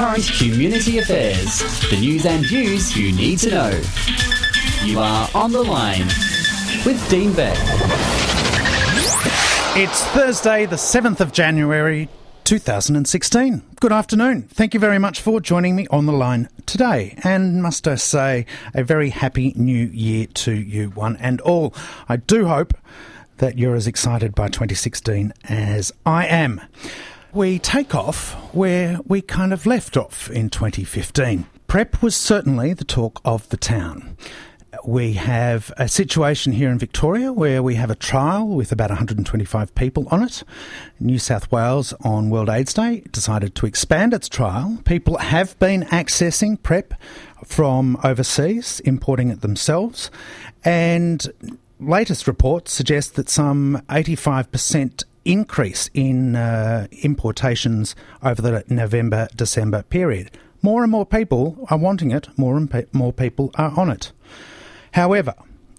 Current 0.00 0.32
community 0.38 0.96
affairs, 0.96 1.60
the 1.90 2.00
news 2.00 2.24
and 2.24 2.42
views 2.42 2.96
you 2.96 3.12
need 3.12 3.38
to 3.40 3.50
know. 3.50 3.82
You 4.82 4.98
are 4.98 5.28
on 5.34 5.52
the 5.52 5.62
line 5.62 6.06
with 6.86 7.06
Dean 7.10 7.34
Beck. 7.34 7.58
It's 9.76 10.02
Thursday, 10.06 10.64
the 10.64 10.76
7th 10.76 11.20
of 11.20 11.32
January, 11.32 12.08
2016. 12.44 13.62
Good 13.78 13.92
afternoon. 13.92 14.44
Thank 14.44 14.72
you 14.72 14.80
very 14.80 14.98
much 14.98 15.20
for 15.20 15.38
joining 15.38 15.76
me 15.76 15.86
on 15.90 16.06
the 16.06 16.14
line 16.14 16.48
today. 16.64 17.14
And 17.22 17.62
must 17.62 17.86
I 17.86 17.96
say, 17.96 18.46
a 18.72 18.82
very 18.82 19.10
happy 19.10 19.52
new 19.54 19.86
year 19.88 20.28
to 20.28 20.54
you, 20.54 20.88
one 20.88 21.18
and 21.18 21.42
all. 21.42 21.74
I 22.08 22.16
do 22.16 22.46
hope 22.46 22.72
that 23.36 23.58
you're 23.58 23.74
as 23.74 23.86
excited 23.86 24.34
by 24.34 24.48
2016 24.48 25.34
as 25.44 25.92
I 26.06 26.24
am. 26.24 26.62
We 27.32 27.60
take 27.60 27.94
off 27.94 28.32
where 28.52 28.98
we 29.06 29.22
kind 29.22 29.52
of 29.52 29.64
left 29.64 29.96
off 29.96 30.28
in 30.30 30.50
2015. 30.50 31.46
PrEP 31.68 32.02
was 32.02 32.16
certainly 32.16 32.72
the 32.72 32.84
talk 32.84 33.20
of 33.24 33.48
the 33.50 33.56
town. 33.56 34.16
We 34.84 35.12
have 35.12 35.72
a 35.76 35.86
situation 35.86 36.52
here 36.52 36.70
in 36.70 36.78
Victoria 36.78 37.32
where 37.32 37.62
we 37.62 37.76
have 37.76 37.88
a 37.88 37.94
trial 37.94 38.48
with 38.48 38.72
about 38.72 38.90
125 38.90 39.74
people 39.76 40.08
on 40.10 40.24
it. 40.24 40.42
New 40.98 41.20
South 41.20 41.52
Wales 41.52 41.94
on 42.00 42.30
World 42.30 42.48
AIDS 42.48 42.74
Day 42.74 43.04
decided 43.12 43.54
to 43.56 43.66
expand 43.66 44.12
its 44.12 44.28
trial. 44.28 44.80
People 44.84 45.18
have 45.18 45.56
been 45.60 45.82
accessing 45.84 46.60
PrEP 46.60 46.94
from 47.44 47.96
overseas, 48.02 48.80
importing 48.80 49.30
it 49.30 49.40
themselves, 49.40 50.10
and 50.64 51.32
latest 51.78 52.26
reports 52.26 52.72
suggest 52.72 53.14
that 53.14 53.28
some 53.28 53.80
85% 53.88 55.04
increase 55.24 55.90
in 55.94 56.36
uh, 56.36 56.86
importations 57.02 57.94
over 58.22 58.40
the 58.40 58.64
November 58.68 59.28
December 59.34 59.82
period. 59.82 60.30
More 60.62 60.82
and 60.82 60.92
more 60.92 61.06
people 61.06 61.66
are 61.70 61.78
wanting 61.78 62.10
it, 62.10 62.28
more 62.36 62.56
and 62.56 62.70
pe- 62.70 62.86
more 62.92 63.12
people 63.12 63.50
are 63.54 63.72
on 63.78 63.90
it. 63.90 64.12
However, 64.92 65.34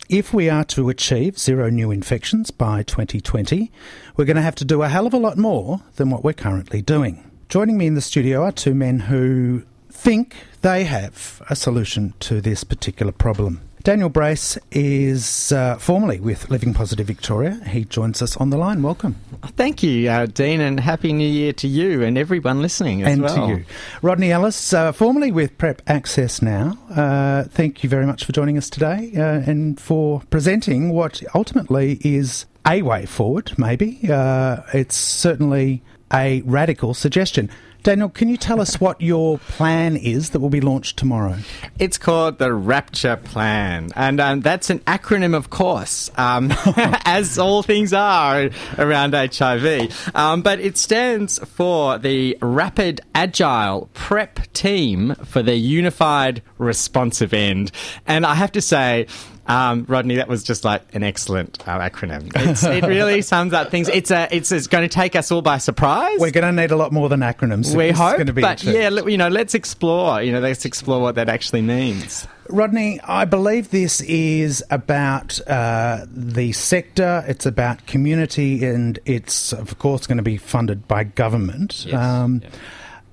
if 0.09 0.33
we 0.33 0.49
are 0.49 0.65
to 0.65 0.89
achieve 0.89 1.37
zero 1.37 1.69
new 1.69 1.91
infections 1.91 2.51
by 2.51 2.83
2020, 2.83 3.71
we're 4.17 4.25
going 4.25 4.35
to 4.35 4.41
have 4.41 4.55
to 4.55 4.65
do 4.65 4.81
a 4.81 4.89
hell 4.89 5.07
of 5.07 5.13
a 5.13 5.17
lot 5.17 5.37
more 5.37 5.81
than 5.95 6.09
what 6.09 6.23
we're 6.23 6.33
currently 6.33 6.81
doing. 6.81 7.29
Joining 7.47 7.77
me 7.77 7.87
in 7.87 7.95
the 7.95 8.01
studio 8.01 8.43
are 8.43 8.51
two 8.51 8.73
men 8.73 9.01
who 9.01 9.63
think 9.89 10.35
they 10.61 10.83
have 10.83 11.41
a 11.49 11.55
solution 11.55 12.13
to 12.21 12.41
this 12.41 12.63
particular 12.63 13.11
problem. 13.11 13.61
Daniel 13.83 14.09
Brace 14.09 14.59
is 14.71 15.51
uh, 15.51 15.75
formerly 15.77 16.19
with 16.19 16.51
Living 16.51 16.73
Positive 16.73 17.07
Victoria. 17.07 17.59
He 17.67 17.83
joins 17.85 18.21
us 18.21 18.37
on 18.37 18.51
the 18.51 18.57
line. 18.57 18.83
Welcome. 18.83 19.15
Thank 19.55 19.81
you, 19.81 20.07
uh, 20.07 20.27
Dean, 20.27 20.61
and 20.61 20.79
Happy 20.79 21.11
New 21.13 21.27
Year 21.27 21.51
to 21.53 21.67
you 21.67 22.03
and 22.03 22.15
everyone 22.15 22.61
listening 22.61 23.01
as 23.01 23.13
and 23.13 23.23
well. 23.23 23.47
to 23.47 23.53
you. 23.53 23.65
Rodney 24.03 24.31
Ellis, 24.31 24.71
uh, 24.73 24.91
formerly 24.91 25.31
with 25.31 25.57
Prep 25.57 25.81
Access 25.87 26.43
now. 26.43 26.77
Uh, 26.91 27.45
thank 27.45 27.83
you 27.83 27.89
very 27.89 28.05
much 28.05 28.23
for 28.23 28.33
joining 28.33 28.57
us 28.57 28.69
today 28.69 29.13
uh, 29.15 29.49
and 29.49 29.79
for 29.79 30.21
presenting 30.29 30.89
what 30.89 31.23
ultimately 31.33 31.99
is 32.03 32.45
a 32.67 32.83
way 32.83 33.07
forward, 33.07 33.51
maybe. 33.57 33.99
Uh, 34.07 34.57
it's 34.73 34.95
certainly 34.95 35.81
a 36.13 36.41
radical 36.41 36.93
suggestion. 36.93 37.49
Daniel, 37.83 38.09
can 38.09 38.29
you 38.29 38.37
tell 38.37 38.61
us 38.61 38.79
what 38.79 39.01
your 39.01 39.39
plan 39.39 39.97
is 39.97 40.29
that 40.29 40.39
will 40.39 40.51
be 40.51 40.61
launched 40.61 40.97
tomorrow? 40.97 41.37
It's 41.79 41.97
called 41.97 42.37
the 42.37 42.53
Rapture 42.53 43.15
Plan, 43.15 43.91
and 43.95 44.19
um, 44.19 44.41
that's 44.41 44.69
an 44.69 44.79
acronym, 44.79 45.35
of 45.35 45.49
course, 45.49 46.11
um, 46.15 46.53
as 47.05 47.39
all 47.39 47.63
things 47.63 47.91
are 47.91 48.51
around 48.77 49.13
HIV. 49.15 50.11
Um, 50.13 50.43
but 50.43 50.59
it 50.59 50.77
stands 50.77 51.39
for 51.39 51.97
the 51.97 52.37
Rapid 52.39 53.01
Agile 53.15 53.89
Prep 53.95 54.53
Team 54.53 55.15
for 55.25 55.41
the 55.41 55.55
Unified 55.55 56.43
Responsive 56.59 57.33
End. 57.33 57.71
And 58.05 58.27
I 58.27 58.35
have 58.35 58.51
to 58.51 58.61
say, 58.61 59.07
um, 59.51 59.85
Rodney, 59.87 60.15
that 60.15 60.27
was 60.27 60.43
just 60.43 60.63
like 60.63 60.83
an 60.93 61.03
excellent 61.03 61.59
uh, 61.67 61.79
acronym. 61.79 62.31
It's, 62.35 62.63
it 62.63 62.85
really 62.85 63.21
sums 63.33 63.53
up 63.53 63.69
things. 63.69 63.89
It's 63.89 64.11
a, 64.11 64.27
it's, 64.31 64.51
it's 64.51 64.67
going 64.67 64.87
to 64.87 64.93
take 64.93 65.15
us 65.15 65.31
all 65.31 65.41
by 65.41 65.57
surprise. 65.57 66.19
We're 66.19 66.31
going 66.31 66.55
to 66.55 66.61
need 66.61 66.71
a 66.71 66.75
lot 66.75 66.91
more 66.91 67.09
than 67.09 67.19
acronyms. 67.19 67.75
we 67.75 67.91
hope, 67.91 68.15
going 68.15 68.27
to 68.27 68.33
be 68.33 68.41
but 68.41 68.63
yeah, 68.63 68.89
you 68.89 69.17
know, 69.17 69.27
let's 69.27 69.53
explore. 69.53 70.21
You 70.21 70.31
know, 70.31 70.39
let's 70.39 70.65
explore 70.65 71.01
what 71.01 71.15
that 71.15 71.27
actually 71.27 71.61
means. 71.61 72.27
Rodney, 72.49 72.99
I 73.01 73.25
believe 73.25 73.69
this 73.71 74.01
is 74.01 74.63
about 74.69 75.39
uh, 75.47 76.05
the 76.09 76.51
sector, 76.51 77.23
it's 77.27 77.45
about 77.45 77.85
community, 77.87 78.65
and 78.65 78.99
it's, 79.05 79.53
of 79.53 79.77
course, 79.79 80.07
going 80.07 80.17
to 80.17 80.23
be 80.23 80.37
funded 80.37 80.87
by 80.87 81.03
government. 81.03 81.91
Um, 81.93 82.41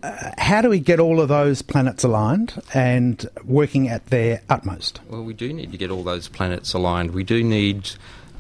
uh, 0.02 0.30
how 0.38 0.60
do 0.60 0.68
we 0.68 0.78
get 0.78 1.00
all 1.00 1.20
of 1.20 1.28
those 1.28 1.62
planets 1.62 2.04
aligned 2.04 2.60
and 2.74 3.28
working 3.44 3.88
at 3.88 4.06
their 4.06 4.42
utmost? 4.48 5.00
Well, 5.08 5.24
we 5.24 5.34
do 5.34 5.52
need 5.52 5.72
to 5.72 5.78
get 5.78 5.90
all 5.90 6.02
those 6.02 6.28
planets 6.28 6.72
aligned. 6.72 7.12
We 7.12 7.24
do 7.24 7.42
need 7.42 7.90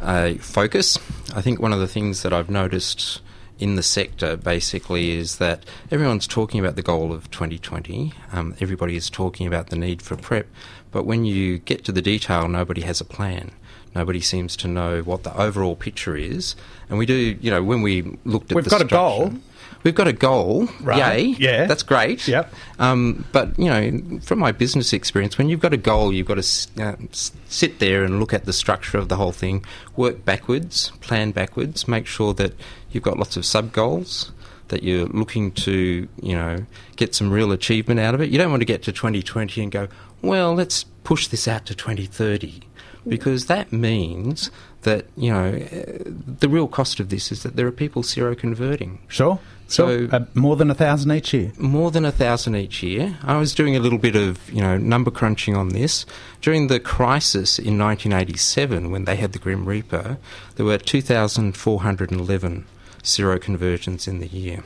a 0.00 0.34
focus. 0.38 0.98
I 1.34 1.42
think 1.42 1.60
one 1.60 1.72
of 1.72 1.80
the 1.80 1.88
things 1.88 2.22
that 2.22 2.32
I've 2.32 2.50
noticed 2.50 3.20
in 3.58 3.74
the 3.74 3.82
sector 3.82 4.36
basically 4.36 5.10
is 5.10 5.38
that 5.38 5.64
everyone's 5.90 6.26
talking 6.26 6.60
about 6.60 6.76
the 6.76 6.82
goal 6.82 7.12
of 7.12 7.30
2020. 7.30 8.12
Um, 8.32 8.54
everybody 8.60 8.94
is 8.94 9.10
talking 9.10 9.46
about 9.46 9.70
the 9.70 9.76
need 9.76 10.00
for 10.00 10.16
prep, 10.16 10.46
but 10.92 11.04
when 11.04 11.24
you 11.24 11.58
get 11.58 11.84
to 11.84 11.92
the 11.92 12.02
detail, 12.02 12.46
nobody 12.46 12.82
has 12.82 13.00
a 13.00 13.04
plan. 13.04 13.50
Nobody 13.94 14.20
seems 14.20 14.56
to 14.58 14.68
know 14.68 15.00
what 15.00 15.24
the 15.24 15.36
overall 15.36 15.74
picture 15.74 16.14
is. 16.16 16.54
And 16.88 16.98
we 16.98 17.06
do, 17.06 17.36
you 17.40 17.50
know, 17.50 17.62
when 17.62 17.82
we 17.82 18.02
looked 18.24 18.52
at 18.52 18.54
We've 18.54 18.64
the 18.64 18.70
got 18.70 18.82
a 18.82 18.84
goal. 18.84 19.32
We've 19.84 19.94
got 19.94 20.08
a 20.08 20.12
goal, 20.12 20.68
Right. 20.80 21.18
yay! 21.18 21.36
Yeah. 21.38 21.66
that's 21.66 21.82
great. 21.82 22.26
Yep. 22.26 22.52
Um, 22.78 23.24
but 23.32 23.58
you 23.58 23.66
know, 23.66 24.20
from 24.20 24.38
my 24.40 24.52
business 24.52 24.92
experience, 24.92 25.38
when 25.38 25.48
you've 25.48 25.60
got 25.60 25.72
a 25.72 25.76
goal, 25.78 26.12
you've 26.12 26.26
got 26.26 26.42
to 26.42 26.68
uh, 26.82 26.96
sit 27.12 27.78
there 27.78 28.04
and 28.04 28.18
look 28.20 28.32
at 28.34 28.44
the 28.44 28.52
structure 28.52 28.98
of 28.98 29.08
the 29.08 29.16
whole 29.16 29.32
thing, 29.32 29.64
work 29.96 30.24
backwards, 30.24 30.90
plan 31.00 31.30
backwards, 31.30 31.86
make 31.88 32.06
sure 32.06 32.34
that 32.34 32.54
you've 32.90 33.04
got 33.04 33.18
lots 33.18 33.36
of 33.36 33.44
sub 33.44 33.72
goals. 33.72 34.32
That 34.68 34.82
you're 34.82 35.06
looking 35.06 35.52
to, 35.52 36.06
you 36.20 36.34
know, 36.34 36.66
get 36.96 37.14
some 37.14 37.30
real 37.30 37.52
achievement 37.52 38.00
out 38.00 38.14
of 38.14 38.20
it. 38.20 38.28
You 38.28 38.36
don't 38.36 38.50
want 38.50 38.60
to 38.60 38.66
get 38.66 38.82
to 38.82 38.92
2020 38.92 39.62
and 39.62 39.72
go, 39.72 39.88
well, 40.20 40.52
let's 40.54 40.84
push 41.04 41.26
this 41.28 41.48
out 41.48 41.64
to 41.66 41.74
2030, 41.74 42.60
because 43.06 43.46
that 43.46 43.72
means 43.72 44.50
that 44.90 45.02
you 45.16 45.30
know 45.32 45.48
uh, 45.48 46.02
the 46.42 46.48
real 46.48 46.68
cost 46.78 47.00
of 47.00 47.06
this 47.08 47.30
is 47.32 47.42
that 47.44 47.54
there 47.56 47.66
are 47.66 47.76
people 47.84 48.02
seroconverting. 48.02 48.98
Sure. 49.08 49.38
So- 49.70 50.08
uh, 50.10 50.24
more 50.32 50.56
than 50.56 50.70
a 50.70 50.74
thousand 50.84 51.10
each 51.12 51.34
year. 51.34 51.52
more 51.58 51.90
than 51.90 52.04
a 52.06 52.12
thousand 52.22 52.54
each 52.56 52.82
year. 52.82 53.18
I 53.22 53.36
was 53.36 53.54
doing 53.54 53.76
a 53.76 53.80
little 53.80 53.98
bit 54.08 54.16
of 54.16 54.30
you 54.50 54.62
know 54.62 54.78
number 54.78 55.10
crunching 55.10 55.54
on 55.62 55.68
this 55.70 56.06
during 56.40 56.68
the 56.68 56.80
crisis 56.80 57.58
in 57.58 57.74
1987 57.78 58.90
when 58.90 59.04
they 59.04 59.16
had 59.16 59.32
the 59.32 59.38
Grim 59.38 59.66
Reaper. 59.66 60.16
There 60.56 60.64
were 60.66 60.78
2,411 60.78 62.64
seroconversions 63.02 64.08
in 64.08 64.18
the 64.20 64.26
year, 64.28 64.62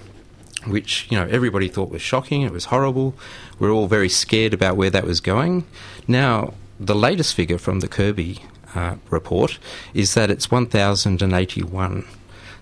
which 0.67 1.07
you 1.11 1.19
know 1.19 1.27
everybody 1.31 1.69
thought 1.69 1.91
was 1.91 2.03
shocking. 2.03 2.43
It 2.43 2.53
was 2.53 2.67
horrible. 2.67 3.15
We 3.59 3.67
are 3.69 3.73
all 3.73 3.89
very 3.89 4.09
scared 4.09 4.55
about 4.55 4.77
where 4.77 4.91
that 4.91 5.05
was 5.05 5.21
going. 5.21 5.65
Now 6.07 6.55
the 6.79 6.95
latest 6.95 7.35
figure 7.35 7.59
from 7.59 7.81
the 7.81 7.89
Kirby 7.89 8.41
uh, 8.75 8.97
report 9.11 9.59
is 9.95 10.15
that 10.15 10.31
it's 10.31 10.51
1,081. 10.51 12.05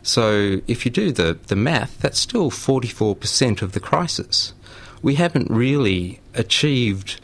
So 0.02 0.60
if 0.66 0.84
you 0.84 0.90
do 0.90 1.12
the, 1.12 1.38
the 1.46 1.56
math, 1.56 1.98
that's 2.00 2.18
still 2.18 2.50
44% 2.50 3.62
of 3.62 3.72
the 3.72 3.80
crisis. 3.80 4.54
We 5.02 5.16
haven't 5.16 5.50
really 5.50 6.20
achieved 6.34 7.20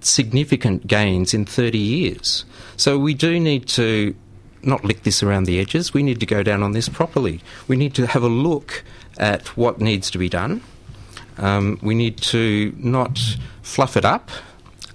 significant 0.00 0.86
gains 0.86 1.34
in 1.34 1.44
30 1.44 1.78
years. 1.78 2.44
So 2.76 2.98
we 2.98 3.14
do 3.14 3.40
need 3.40 3.66
to 3.68 4.14
not 4.62 4.84
lick 4.84 5.02
this 5.02 5.22
around 5.22 5.44
the 5.44 5.60
edges. 5.60 5.94
We 5.94 6.02
need 6.02 6.20
to 6.20 6.26
go 6.26 6.42
down 6.42 6.62
on 6.62 6.72
this 6.72 6.88
properly. 6.88 7.40
We 7.68 7.76
need 7.76 7.94
to 7.94 8.06
have 8.06 8.22
a 8.22 8.28
look 8.28 8.82
at 9.18 9.48
what 9.56 9.80
needs 9.80 10.10
to 10.10 10.18
be 10.18 10.28
done. 10.28 10.62
Um, 11.38 11.78
we 11.82 11.94
need 11.94 12.16
to 12.18 12.74
not 12.78 13.18
fluff 13.62 13.96
it 13.96 14.04
up. 14.04 14.30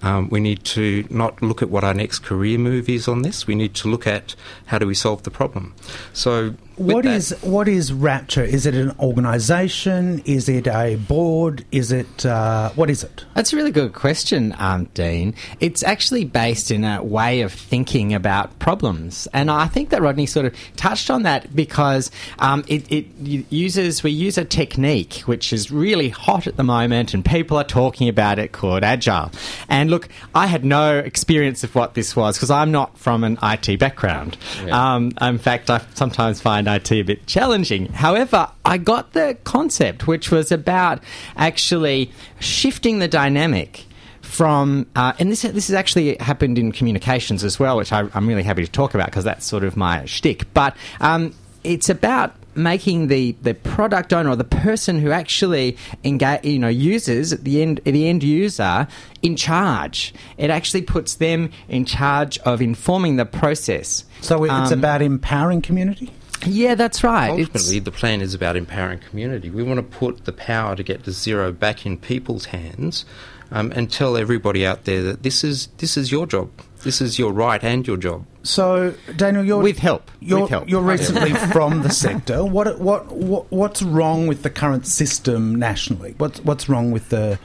Um, 0.03 0.29
we 0.29 0.39
need 0.39 0.63
to 0.65 1.05
not 1.09 1.41
look 1.41 1.61
at 1.61 1.69
what 1.69 1.83
our 1.83 1.93
next 1.93 2.19
career 2.19 2.57
move 2.57 2.89
is 2.89 3.07
on 3.07 3.21
this. 3.21 3.47
We 3.47 3.55
need 3.55 3.75
to 3.75 3.87
look 3.87 4.07
at 4.07 4.35
how 4.65 4.79
do 4.79 4.87
we 4.87 4.95
solve 4.95 5.23
the 5.23 5.31
problem. 5.31 5.75
So 6.13 6.55
What 6.81 7.03
that- 7.05 7.15
is 7.15 7.35
what 7.41 7.67
is 7.67 7.93
Rapture? 7.93 8.43
Is 8.43 8.65
it 8.65 8.73
an 8.75 8.93
organisation? 8.99 10.21
Is 10.25 10.49
it 10.49 10.67
a 10.67 10.95
board? 10.95 11.63
Is 11.71 11.91
it 11.91 12.25
uh, 12.25 12.71
what 12.71 12.89
is 12.89 13.03
it? 13.03 13.25
That's 13.35 13.53
a 13.53 13.55
really 13.55 13.71
good 13.71 13.93
question, 13.93 14.55
um, 14.57 14.85
Dean. 14.93 15.35
It's 15.59 15.83
actually 15.83 16.25
based 16.25 16.71
in 16.71 16.83
a 16.83 17.03
way 17.03 17.41
of 17.41 17.51
thinking 17.53 18.13
about 18.13 18.57
problems, 18.59 19.27
and 19.33 19.51
I 19.51 19.67
think 19.67 19.89
that 19.89 20.01
Rodney 20.01 20.25
sort 20.25 20.45
of 20.45 20.55
touched 20.75 21.09
on 21.09 21.23
that 21.23 21.55
because 21.55 22.09
um, 22.39 22.63
it, 22.67 22.91
it 22.91 23.05
uses 23.19 24.03
we 24.03 24.11
use 24.11 24.37
a 24.37 24.45
technique 24.45 25.21
which 25.25 25.53
is 25.53 25.71
really 25.71 26.09
hot 26.09 26.47
at 26.47 26.57
the 26.57 26.63
moment, 26.63 27.13
and 27.13 27.23
people 27.23 27.57
are 27.57 27.63
talking 27.63 28.09
about 28.09 28.39
it 28.39 28.51
called 28.51 28.83
agile. 28.83 29.31
And 29.69 29.91
look, 29.91 30.09
I 30.33 30.47
had 30.47 30.65
no 30.65 30.97
experience 30.97 31.63
of 31.63 31.75
what 31.75 31.93
this 31.93 32.15
was 32.15 32.37
because 32.37 32.51
I'm 32.51 32.71
not 32.71 32.97
from 32.97 33.23
an 33.23 33.37
IT 33.43 33.77
background. 33.79 34.37
Yeah. 34.65 34.95
Um, 34.95 35.11
in 35.21 35.37
fact, 35.37 35.69
I 35.69 35.81
sometimes 35.93 36.41
find 36.41 36.67
IT 36.75 36.91
a 36.91 37.01
bit 37.03 37.25
challenging. 37.27 37.87
However, 37.87 38.49
I 38.65 38.77
got 38.77 39.13
the 39.13 39.37
concept, 39.43 40.07
which 40.07 40.31
was 40.31 40.51
about 40.51 41.03
actually 41.37 42.11
shifting 42.39 42.99
the 42.99 43.07
dynamic 43.07 43.85
from, 44.21 44.87
uh, 44.95 45.13
and 45.19 45.31
this 45.31 45.41
this 45.41 45.67
has 45.67 45.73
actually 45.73 46.15
happened 46.17 46.57
in 46.57 46.71
communications 46.71 47.43
as 47.43 47.59
well, 47.59 47.77
which 47.77 47.91
I, 47.91 48.07
I'm 48.13 48.27
really 48.27 48.43
happy 48.43 48.65
to 48.65 48.71
talk 48.71 48.93
about 48.93 49.07
because 49.07 49.23
that's 49.23 49.45
sort 49.45 49.63
of 49.63 49.75
my 49.75 50.05
shtick. 50.05 50.53
But 50.53 50.75
um, 50.99 51.33
it's 51.63 51.89
about 51.89 52.35
making 52.55 53.07
the, 53.07 53.31
the 53.41 53.53
product 53.53 54.11
owner 54.13 54.29
or 54.29 54.35
the 54.35 54.43
person 54.43 54.99
who 54.99 55.11
actually 55.11 55.77
engage, 56.03 56.43
you 56.43 56.59
know 56.59 56.67
uses 56.67 57.31
the 57.41 57.61
end 57.61 57.81
the 57.85 58.07
end 58.07 58.23
user 58.23 58.87
in 59.21 59.35
charge. 59.35 60.13
It 60.37 60.49
actually 60.49 60.81
puts 60.81 61.15
them 61.15 61.51
in 61.69 61.85
charge 61.85 62.37
of 62.39 62.61
informing 62.61 63.15
the 63.15 63.25
process. 63.25 64.05
So 64.21 64.43
it's 64.43 64.71
Um, 64.71 64.79
about 64.79 65.01
empowering 65.01 65.61
community. 65.61 66.11
Yeah, 66.47 66.75
that's 66.75 67.03
right. 67.03 67.29
It's- 67.39 67.47
Ultimately, 67.55 67.79
the 67.79 67.91
plan 67.91 68.21
is 68.21 68.33
about 68.33 68.55
empowering 68.55 68.99
community. 68.99 69.49
We 69.49 69.63
want 69.63 69.77
to 69.77 69.83
put 69.83 70.25
the 70.25 70.33
power 70.33 70.75
to 70.75 70.83
get 70.83 71.03
to 71.05 71.11
zero 71.11 71.51
back 71.51 71.85
in 71.85 71.97
people's 71.97 72.45
hands, 72.45 73.05
um, 73.51 73.71
and 73.75 73.91
tell 73.91 74.15
everybody 74.17 74.65
out 74.65 74.85
there 74.85 75.03
that 75.03 75.23
this 75.23 75.43
is 75.43 75.67
this 75.77 75.97
is 75.97 76.11
your 76.11 76.25
job. 76.25 76.49
This 76.83 76.99
is 76.99 77.19
your 77.19 77.31
right 77.31 77.63
and 77.63 77.85
your 77.85 77.97
job. 77.97 78.25
So 78.43 78.95
Daniel, 79.15 79.43
you're 79.43 79.59
With 79.61 79.77
help. 79.77 80.09
You're, 80.19 80.41
With 80.41 80.49
help. 80.49 80.67
you're 80.69 80.81
recently 80.81 81.31
from 81.51 81.83
the 81.83 81.91
sector. 81.91 82.43
What, 82.43 82.79
what 82.79 83.11
what 83.11 83.51
what's 83.51 83.83
wrong 83.83 84.25
with 84.25 84.41
the 84.41 84.49
current 84.49 84.87
system 84.87 85.55
nationally? 85.55 86.15
What's 86.17 86.39
what's 86.39 86.67
wrong 86.69 86.91
with 86.91 87.09
the 87.09 87.37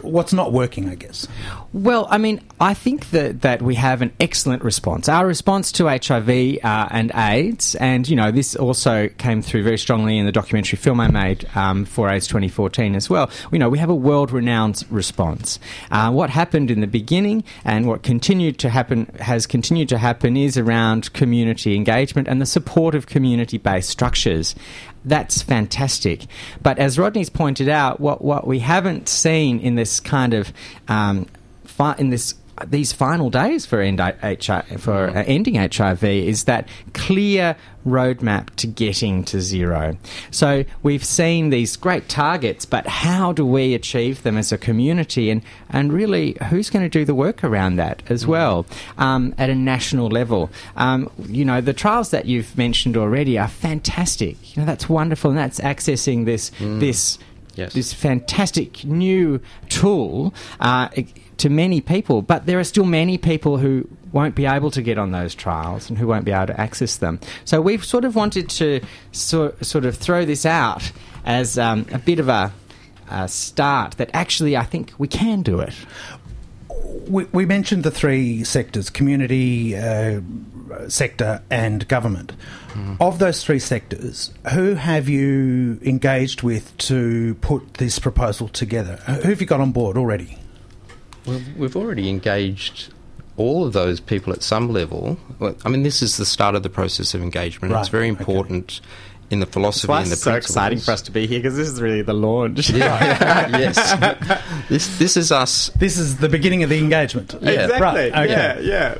what's 0.00 0.32
not 0.32 0.52
working? 0.52 0.88
I 0.88 0.94
guess. 0.94 1.26
Well, 1.72 2.06
I 2.10 2.18
mean, 2.18 2.40
I 2.60 2.74
think 2.74 3.10
that, 3.10 3.42
that 3.42 3.62
we 3.62 3.74
have 3.76 4.02
an 4.02 4.12
excellent 4.20 4.62
response. 4.62 5.08
Our 5.08 5.26
response 5.26 5.72
to 5.72 5.86
HIV 5.86 6.28
uh, 6.62 6.88
and 6.90 7.10
AIDS, 7.14 7.74
and 7.76 8.08
you 8.08 8.14
know, 8.14 8.30
this 8.30 8.54
also 8.54 9.08
came 9.08 9.42
through 9.42 9.62
very 9.62 9.78
strongly 9.78 10.18
in 10.18 10.26
the 10.26 10.32
documentary 10.32 10.76
film 10.76 11.00
I 11.00 11.08
made 11.08 11.48
um, 11.54 11.84
for 11.84 12.10
AIDS 12.10 12.26
2014 12.26 12.94
as 12.94 13.08
well. 13.08 13.30
You 13.50 13.58
know, 13.58 13.68
we 13.68 13.78
have 13.78 13.90
a 13.90 13.94
world-renowned 13.94 14.84
response. 14.90 15.58
Uh, 15.90 16.10
what 16.10 16.30
happened 16.30 16.70
in 16.70 16.80
the 16.80 16.86
beginning 16.86 17.42
and 17.64 17.86
what 17.86 18.02
continued 18.02 18.58
to 18.60 18.68
happen 18.68 19.06
has 19.20 19.46
continued 19.46 19.88
to 19.88 19.98
happen 19.98 20.36
is 20.36 20.58
around 20.58 21.12
community 21.14 21.74
engagement 21.74 22.28
and 22.28 22.40
the 22.40 22.46
support 22.46 22.94
of 22.94 23.06
community-based 23.06 23.88
structures. 23.88 24.54
That's 25.04 25.42
fantastic. 25.42 26.26
But 26.62 26.78
as 26.78 26.98
Rodney's 26.98 27.30
pointed 27.30 27.68
out, 27.68 28.00
what, 28.00 28.22
what 28.22 28.46
we 28.46 28.60
haven't 28.60 29.08
seen 29.08 29.58
in 29.60 29.74
this 29.74 29.98
kind 30.00 30.32
of 30.32 30.52
um, 30.88 31.26
fi- 31.64 31.96
in 31.98 32.10
this 32.10 32.34
these 32.70 32.92
final 32.92 33.30
days 33.30 33.66
for 33.66 33.80
end 33.80 34.00
HI, 34.00 34.62
for 34.78 35.08
uh, 35.08 35.24
ending 35.26 35.54
HIV 35.54 36.04
is 36.04 36.44
that 36.44 36.68
clear 36.94 37.56
roadmap 37.86 38.54
to 38.56 38.66
getting 38.66 39.24
to 39.24 39.40
zero. 39.40 39.96
So 40.30 40.64
we've 40.82 41.04
seen 41.04 41.50
these 41.50 41.76
great 41.76 42.08
targets, 42.08 42.64
but 42.64 42.86
how 42.86 43.32
do 43.32 43.44
we 43.44 43.74
achieve 43.74 44.22
them 44.22 44.36
as 44.36 44.52
a 44.52 44.58
community? 44.58 45.30
And 45.30 45.42
and 45.70 45.92
really, 45.92 46.36
who's 46.48 46.70
going 46.70 46.84
to 46.84 46.88
do 46.88 47.04
the 47.04 47.14
work 47.14 47.42
around 47.42 47.76
that 47.76 48.02
as 48.08 48.26
well 48.26 48.66
um, 48.98 49.34
at 49.38 49.50
a 49.50 49.54
national 49.54 50.08
level? 50.08 50.50
Um, 50.76 51.10
you 51.26 51.44
know, 51.44 51.60
the 51.60 51.72
trials 51.72 52.10
that 52.10 52.26
you've 52.26 52.56
mentioned 52.56 52.96
already 52.96 53.38
are 53.38 53.48
fantastic. 53.48 54.56
You 54.56 54.62
know, 54.62 54.66
that's 54.66 54.88
wonderful, 54.88 55.30
and 55.30 55.38
that's 55.38 55.60
accessing 55.60 56.24
this 56.24 56.50
this 56.60 57.18
Yes. 57.54 57.74
this 57.74 57.92
fantastic 57.92 58.82
new 58.82 59.38
tool 59.68 60.32
uh, 60.58 60.88
to 61.42 61.48
many 61.50 61.80
people, 61.80 62.22
but 62.22 62.46
there 62.46 62.60
are 62.60 62.64
still 62.64 62.84
many 62.84 63.18
people 63.18 63.58
who 63.58 63.88
won't 64.12 64.36
be 64.36 64.46
able 64.46 64.70
to 64.70 64.80
get 64.80 64.96
on 64.96 65.10
those 65.10 65.34
trials 65.34 65.88
and 65.88 65.98
who 65.98 66.06
won't 66.06 66.24
be 66.24 66.30
able 66.30 66.46
to 66.46 66.60
access 66.60 66.98
them. 66.98 67.18
So 67.44 67.60
we've 67.60 67.84
sort 67.84 68.04
of 68.04 68.14
wanted 68.14 68.48
to 68.50 68.80
so, 69.10 69.52
sort 69.60 69.84
of 69.84 69.96
throw 69.96 70.24
this 70.24 70.46
out 70.46 70.92
as 71.24 71.58
um, 71.58 71.86
a 71.90 71.98
bit 71.98 72.20
of 72.20 72.28
a, 72.28 72.52
a 73.10 73.26
start 73.26 73.96
that 73.96 74.08
actually 74.12 74.56
I 74.56 74.62
think 74.62 74.92
we 74.98 75.08
can 75.08 75.42
do 75.42 75.58
it. 75.58 75.74
We, 77.08 77.24
we 77.32 77.44
mentioned 77.44 77.82
the 77.82 77.90
three 77.90 78.44
sectors: 78.44 78.88
community 78.88 79.76
uh, 79.76 80.20
sector 80.86 81.42
and 81.50 81.88
government. 81.88 82.34
Of 83.00 83.18
those 83.18 83.44
three 83.44 83.58
sectors, 83.58 84.32
who 84.52 84.74
have 84.74 85.08
you 85.08 85.78
engaged 85.82 86.42
with 86.42 86.74
to 86.78 87.34
put 87.42 87.74
this 87.74 87.98
proposal 87.98 88.48
together? 88.48 88.96
Who 89.06 89.28
have 89.28 89.40
you 89.42 89.46
got 89.46 89.60
on 89.60 89.72
board 89.72 89.98
already? 89.98 90.38
Well, 91.26 91.40
we've 91.56 91.76
already 91.76 92.08
engaged 92.08 92.92
all 93.36 93.64
of 93.66 93.72
those 93.72 94.00
people 94.00 94.32
at 94.32 94.42
some 94.42 94.70
level. 94.72 95.18
Well, 95.38 95.56
I 95.64 95.68
mean, 95.68 95.82
this 95.82 96.02
is 96.02 96.16
the 96.16 96.26
start 96.26 96.54
of 96.54 96.62
the 96.62 96.70
process 96.70 97.14
of 97.14 97.22
engagement. 97.22 97.72
Right, 97.72 97.80
It's 97.80 97.88
very 97.88 98.10
okay. 98.10 98.18
important 98.18 98.80
in 99.30 99.40
the 99.40 99.46
philosophy 99.46 99.90
and 99.92 100.06
the 100.08 100.16
so 100.16 100.30
principles. 100.32 100.50
exciting 100.56 100.78
for 100.80 100.90
us 100.90 101.00
to 101.02 101.10
be 101.10 101.26
here 101.26 101.38
because 101.38 101.56
this 101.56 101.68
is 101.68 101.80
really 101.80 102.02
the 102.02 102.12
launch. 102.12 102.68
Yeah, 102.68 103.48
yes. 103.58 104.68
This 104.68 104.98
this 104.98 105.16
is 105.16 105.32
us. 105.32 105.70
This 105.78 105.96
is 105.96 106.18
the 106.18 106.28
beginning 106.28 106.62
of 106.62 106.68
the 106.68 106.78
engagement. 106.78 107.32
Exactly. 107.34 107.54
Yeah. 107.54 107.78
Right, 107.78 108.12
okay. 108.12 108.60
yeah. 108.62 108.98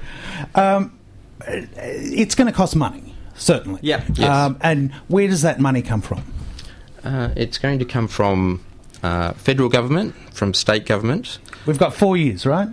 Um, 0.55 0.99
it's 1.47 2.35
going 2.35 2.47
to 2.47 2.53
cost 2.53 2.75
money, 2.77 3.15
certainly. 3.35 3.81
Yeah. 3.83 4.05
Yes. 4.15 4.29
Um, 4.31 4.57
and 4.63 4.93
where 5.09 5.29
does 5.29 5.43
that 5.43 5.61
money 5.61 5.83
come 5.83 6.01
from? 6.01 6.23
Uh, 7.05 7.31
it's 7.37 7.59
going 7.59 7.79
to 7.81 7.85
come 7.85 8.09
from 8.09 8.65
uh, 9.03 9.33
federal 9.35 9.69
government, 9.69 10.15
from 10.33 10.55
state 10.55 10.87
government. 10.87 11.39
We've 11.67 11.79
got 11.79 11.95
four 11.95 12.17
years, 12.17 12.47
right? 12.47 12.69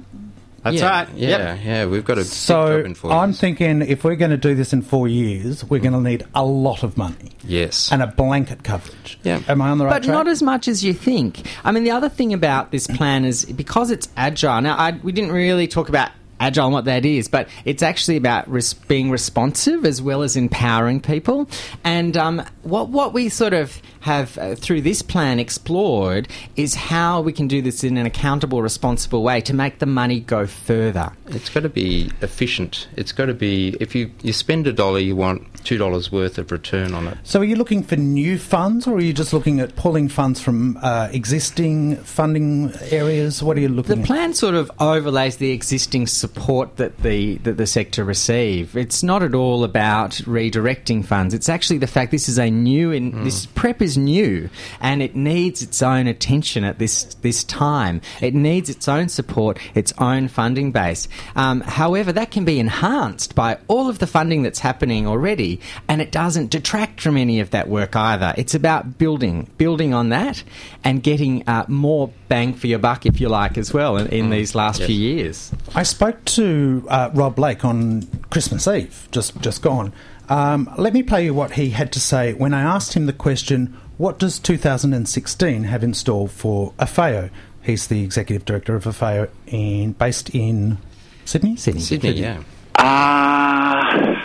That's 0.64 0.76
yeah, 0.78 0.90
right. 0.90 1.10
Yeah, 1.16 1.30
Yep. 1.56 1.60
yeah. 1.64 1.86
We've 1.86 2.04
got 2.04 2.18
a 2.18 2.22
big 2.22 2.26
job 2.28 2.34
So 2.34 2.80
in 2.80 2.94
four 2.94 3.14
I'm 3.14 3.30
years. 3.30 3.40
thinking 3.40 3.82
if 3.82 4.04
we're 4.04 4.18
going 4.18 4.32
to 4.32 4.38
do 4.38 4.56
this 4.56 4.74
in 4.74 4.82
four 4.82 5.08
years, 5.08 5.64
we're 5.64 5.80
going 5.80 5.94
to 5.94 6.02
need 6.02 6.26
a 6.36 6.44
lot 6.44 6.84
of 6.84 6.98
money 6.98 7.32
yes. 7.46 7.90
and 7.94 8.02
a 8.04 8.08
blanket 8.08 8.64
coverage. 8.64 9.18
Yeah. 9.24 9.42
Am 9.48 9.62
I 9.62 9.70
on 9.70 9.78
the 9.78 9.86
right 9.86 9.92
But 9.94 10.04
track? 10.04 10.14
not 10.14 10.28
as 10.28 10.42
much 10.44 10.68
as 10.68 10.84
you 10.84 10.94
think. 10.94 11.48
I 11.64 11.72
mean, 11.72 11.86
the 11.86 11.92
other 11.92 12.10
thing 12.10 12.34
about 12.34 12.72
this 12.72 12.88
plan 12.88 13.24
is 13.24 13.46
because 13.46 13.90
it's 13.90 14.10
agile. 14.18 14.60
Now, 14.62 14.76
I, 14.78 15.00
we 15.02 15.14
didn't 15.14 15.32
really 15.32 15.68
talk 15.70 15.88
about 15.88 16.12
agile 16.42 16.66
and 16.66 16.74
what 16.74 16.86
that 16.86 17.06
is, 17.06 17.30
but 17.30 17.48
it's 17.64 17.82
actually 17.84 18.18
about 18.18 18.50
res- 18.52 18.74
being 18.74 19.10
responsive 19.12 19.86
as 19.86 20.02
well 20.02 20.24
as 20.24 20.36
empowering 20.36 21.00
people. 21.00 21.50
And 21.86 22.18
um, 22.18 22.44
what 22.64 22.90
what 22.90 23.14
we 23.14 23.30
sort 23.30 23.54
of 23.54 23.82
have 24.02 24.38
uh, 24.38 24.56
through 24.56 24.82
this 24.82 25.02
plan 25.02 25.40
explored 25.40 26.28
is 26.56 26.76
how 26.76 27.22
we 27.22 27.34
can 27.34 27.48
do 27.48 27.62
this 27.62 27.84
in 27.84 27.98
an 27.98 28.06
accountable, 28.06 28.62
responsible 28.62 29.24
way 29.24 29.42
to 29.42 29.54
make 29.54 29.80
the 29.80 29.86
money 29.86 30.20
go 30.20 30.48
further. 30.48 31.12
It's 31.28 31.50
got 31.50 31.64
to 31.64 31.70
be 31.70 32.12
efficient. 32.22 32.88
It's 32.96 33.12
got 33.12 33.26
to 33.26 33.34
be 33.34 33.76
if 33.80 33.96
you 33.96 34.12
you 34.22 34.34
spend 34.34 34.68
a 34.68 34.74
dollar, 34.74 35.00
you 35.00 35.16
want 35.16 35.46
two 35.66 35.78
dollars 35.78 36.12
worth 36.12 36.38
of 36.38 36.52
return 36.52 36.94
on 36.94 37.08
it. 37.08 37.18
so 37.24 37.42
are 37.42 37.44
you 37.44 37.56
looking 37.56 37.84
for 37.84 37.98
new 37.98 38.38
funds 38.40 38.88
or 38.88 38.96
are 38.96 39.02
you 39.02 39.12
just 39.14 39.34
looking 39.34 39.60
at 39.60 39.76
pulling 39.76 40.08
funds 40.08 40.40
from 40.40 40.78
uh, 40.82 41.10
existing 41.12 41.98
funding 41.98 42.72
areas? 42.92 43.44
What 43.44 43.58
are 43.58 43.60
you 43.60 43.68
The 43.68 43.74
looking 43.74 44.00
at? 44.02 44.06
plan 44.06 44.34
sort 44.34 44.56
of 44.56 44.72
overlays 44.80 45.38
the 45.38 45.52
existing 45.52 46.08
support 46.08 46.78
that 46.78 46.98
the 47.04 47.38
that 47.40 47.58
the 47.58 47.68
sector 47.68 48.04
receive. 48.06 48.76
It's 48.78 49.04
not 49.04 49.22
at 49.24 49.36
all 49.36 49.64
about 49.64 50.12
redirecting 50.26 51.06
funds. 51.06 51.34
It's 51.34 51.50
actually 51.50 51.80
the 51.80 51.88
fact 51.88 52.12
this 52.12 52.30
is 52.30 52.38
a 52.40 52.50
new 52.50 52.92
in 52.92 53.24
this 53.24 53.46
prep 53.48 53.82
is 53.82 53.89
new 53.98 54.50
and 54.82 55.02
it 55.02 55.16
needs 55.16 55.62
its 55.62 55.82
own 55.82 56.08
attention 56.08 56.64
at 56.64 56.80
this 56.80 57.04
this 57.22 57.44
time. 57.44 58.02
It 58.22 58.34
needs 58.34 58.70
its 58.70 58.88
own 58.88 59.10
support, 59.10 59.60
its 59.76 59.94
own 59.98 60.28
funding 60.28 60.72
base. 60.72 61.08
Um, 61.36 61.62
however, 61.62 62.12
that 62.14 62.32
can 62.32 62.46
be 62.46 62.60
enhanced 62.60 63.36
by 63.36 63.58
all 63.68 63.90
of 63.90 64.00
the 64.00 64.08
funding 64.08 64.44
that's 64.44 64.60
happening 64.60 65.08
already, 65.08 65.60
and 65.88 66.02
it 66.02 66.12
doesn't 66.12 66.50
detract 66.52 67.02
from 67.02 67.18
any 67.18 67.40
of 67.40 67.50
that 67.52 67.68
work 67.70 67.96
either. 67.96 68.34
It's 68.38 68.56
about 68.56 68.98
building, 68.98 69.50
building 69.58 69.94
on 69.94 70.10
that, 70.10 70.44
and 70.84 71.02
getting 71.04 71.48
uh, 71.48 71.66
more 71.68 72.12
bang 72.28 72.54
for 72.54 72.68
your 72.68 72.80
buck, 72.80 73.06
if 73.06 73.20
you 73.20 73.30
like, 73.30 73.58
as 73.58 73.74
well 73.74 73.98
in, 73.98 74.08
in 74.08 74.30
these 74.30 74.56
last 74.56 74.80
Yes. 74.80 74.88
few 74.88 74.96
years. 74.98 75.52
I 75.76 75.84
spoke 75.84 76.24
to 76.26 76.86
uh, 76.90 77.10
Rob 77.14 77.38
Lake 77.40 77.66
on 77.66 78.04
Christmas 78.30 78.68
Eve, 78.68 79.08
just 79.12 79.40
just 79.42 79.62
gone. 79.62 79.92
Um, 80.30 80.72
let 80.78 80.94
me 80.94 81.04
play 81.04 81.26
you 81.26 81.34
what 81.34 81.54
he 81.54 81.72
had 81.72 81.92
to 81.94 82.00
say 82.00 82.34
when 82.34 82.54
I 82.54 82.62
asked 82.62 82.94
him 82.94 83.08
the 83.08 83.14
question, 83.14 83.76
"What 83.98 84.20
does 84.20 84.40
2016 84.40 85.64
have 85.64 85.84
in 85.84 85.94
store 85.94 86.28
for 86.28 86.74
AFAO?" 86.80 87.30
He's 87.62 87.88
the 87.88 88.04
executive 88.04 88.46
director 88.46 88.76
of 88.76 88.86
AFAO, 88.86 89.30
in, 89.48 89.94
based 89.94 90.30
in 90.30 90.78
Sydney. 91.26 91.56
Sydney. 91.56 91.82
Sydney, 91.82 92.12
yeah. 92.12 92.42
Uh, 92.76 94.16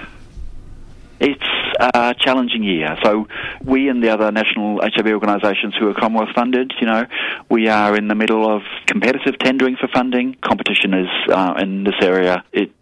it's 1.21 1.43
a 1.81 2.15
challenging 2.19 2.63
year. 2.63 2.97
So 3.03 3.27
we 3.65 3.89
and 3.89 4.03
the 4.03 4.11
other 4.11 4.31
national 4.31 4.81
HIV 4.83 5.07
organisations 5.07 5.75
who 5.79 5.89
are 5.89 5.95
Commonwealth 5.95 6.35
funded, 6.35 6.73
you 6.81 6.87
know, 6.87 7.07
we 7.49 7.69
are 7.69 7.97
in 7.97 8.09
the 8.09 8.15
middle 8.15 8.55
of 8.55 8.63
competitive 8.87 9.39
tendering 9.39 9.77
for 9.77 9.89
funding. 9.89 10.37
Competition 10.43 10.95
is 10.95 11.09
uh, 11.31 11.55
in 11.59 11.85
this 11.85 11.95
area. 12.01 12.45
It 12.53 12.73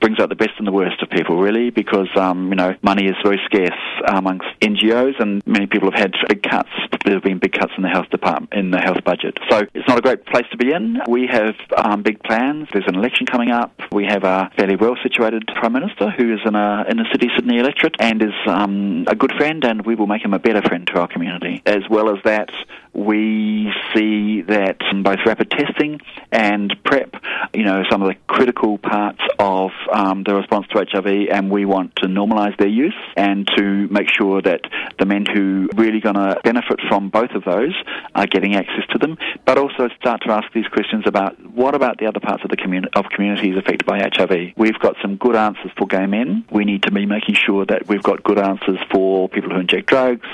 brings 0.00 0.18
out 0.20 0.28
the 0.28 0.34
best 0.34 0.52
and 0.58 0.66
the 0.66 0.72
worst 0.72 1.02
of 1.02 1.10
people, 1.10 1.38
really, 1.40 1.70
because 1.70 2.08
um, 2.16 2.48
you 2.50 2.56
know 2.56 2.74
money 2.82 3.06
is 3.06 3.16
very 3.22 3.40
scarce 3.44 3.78
amongst 4.06 4.46
NGOs, 4.60 5.20
and 5.20 5.42
many 5.46 5.66
people 5.66 5.90
have 5.90 6.00
had 6.00 6.14
big 6.28 6.42
cuts. 6.42 6.70
There 7.04 7.14
have 7.14 7.22
been 7.22 7.38
big 7.38 7.52
cuts 7.52 7.72
in 7.76 7.82
the 7.82 7.88
health 7.88 8.10
department, 8.10 8.52
in 8.52 8.70
the 8.70 8.78
health 8.78 9.02
budget. 9.04 9.38
So 9.50 9.66
it's 9.74 9.88
not 9.88 9.98
a 9.98 10.02
great 10.02 10.26
place 10.26 10.46
to 10.50 10.56
be 10.56 10.72
in. 10.72 11.00
We 11.08 11.26
have 11.30 11.54
um, 11.76 12.02
big 12.02 12.22
plans. 12.22 12.68
There's 12.72 12.86
an 12.86 12.96
election 12.96 13.26
coming 13.26 13.50
up. 13.50 13.72
We 13.92 14.06
have 14.06 14.24
a 14.24 14.50
fairly 14.56 14.76
well 14.76 14.96
situated 15.02 15.44
prime 15.56 15.72
minister 15.72 16.10
who 16.10 16.34
is 16.34 16.40
in 16.44 16.54
a 16.54 16.84
inner 16.88 17.04
city 17.12 17.28
Sydney 17.36 17.58
electorate 17.58 17.96
and 17.98 18.22
is 18.22 18.34
um, 18.46 19.04
a 19.08 19.14
good 19.14 19.32
friend, 19.36 19.64
and 19.64 19.84
we 19.84 19.94
will 19.94 20.06
make 20.06 20.24
him 20.24 20.34
a 20.34 20.38
better 20.38 20.62
friend 20.62 20.86
to 20.88 21.00
our 21.00 21.08
community. 21.08 21.62
As 21.66 21.82
well 21.90 22.10
as 22.10 22.22
that, 22.24 22.50
we 22.92 23.72
see 23.94 24.42
that 24.42 24.78
both 25.02 25.18
rapid 25.26 25.50
testing 25.50 26.00
and 26.32 26.74
PrEP, 26.84 27.14
you 27.54 27.64
know, 27.64 27.82
some 27.90 28.02
of 28.02 28.08
the 28.08 28.16
critical 28.26 28.78
parts 28.78 29.20
of 29.38 29.70
um, 29.92 30.24
the 30.24 30.34
response 30.34 30.66
to 30.68 30.84
HIV, 30.90 31.28
and 31.30 31.50
we 31.50 31.64
want 31.64 31.94
to 31.96 32.06
normalise 32.06 32.56
their 32.58 32.68
use 32.68 32.96
and 33.16 33.48
to 33.56 33.88
make 33.88 34.08
sure 34.10 34.42
that 34.42 34.62
the 34.98 35.06
men 35.06 35.24
who 35.26 35.68
really 35.76 36.00
going 36.00 36.16
to 36.16 36.40
benefit 36.42 36.80
from 36.88 37.08
both 37.10 37.30
of 37.30 37.44
those 37.44 37.74
are 38.14 38.26
getting 38.26 38.56
access 38.56 38.86
to 38.90 38.98
them, 38.98 39.16
but 39.44 39.58
also 39.58 39.88
start 40.00 40.22
to 40.22 40.32
ask 40.32 40.52
these 40.52 40.68
questions 40.68 41.04
about 41.06 41.38
what 41.50 41.74
about 41.74 41.98
the 41.98 42.06
other 42.06 42.20
parts 42.20 42.42
of 42.44 42.50
the 42.50 42.56
community 42.56 42.92
of 42.94 43.06
communities 43.10 43.56
affected 43.56 43.86
by 43.86 43.98
HIV. 43.98 44.54
We've 44.56 44.78
got 44.78 44.96
some 45.02 45.16
good 45.16 45.36
answers 45.36 45.70
for 45.76 45.86
gay 45.86 46.06
men. 46.06 46.44
We 46.50 46.64
need 46.64 46.82
to 46.84 46.90
be 46.90 47.06
making 47.06 47.34
sure 47.34 47.64
that 47.66 47.86
we've 47.88 48.02
got 48.02 48.22
good 48.22 48.38
answers 48.38 48.78
for 48.90 49.28
people 49.28 49.50
who 49.50 49.60
inject 49.60 49.86
drugs, 49.86 50.26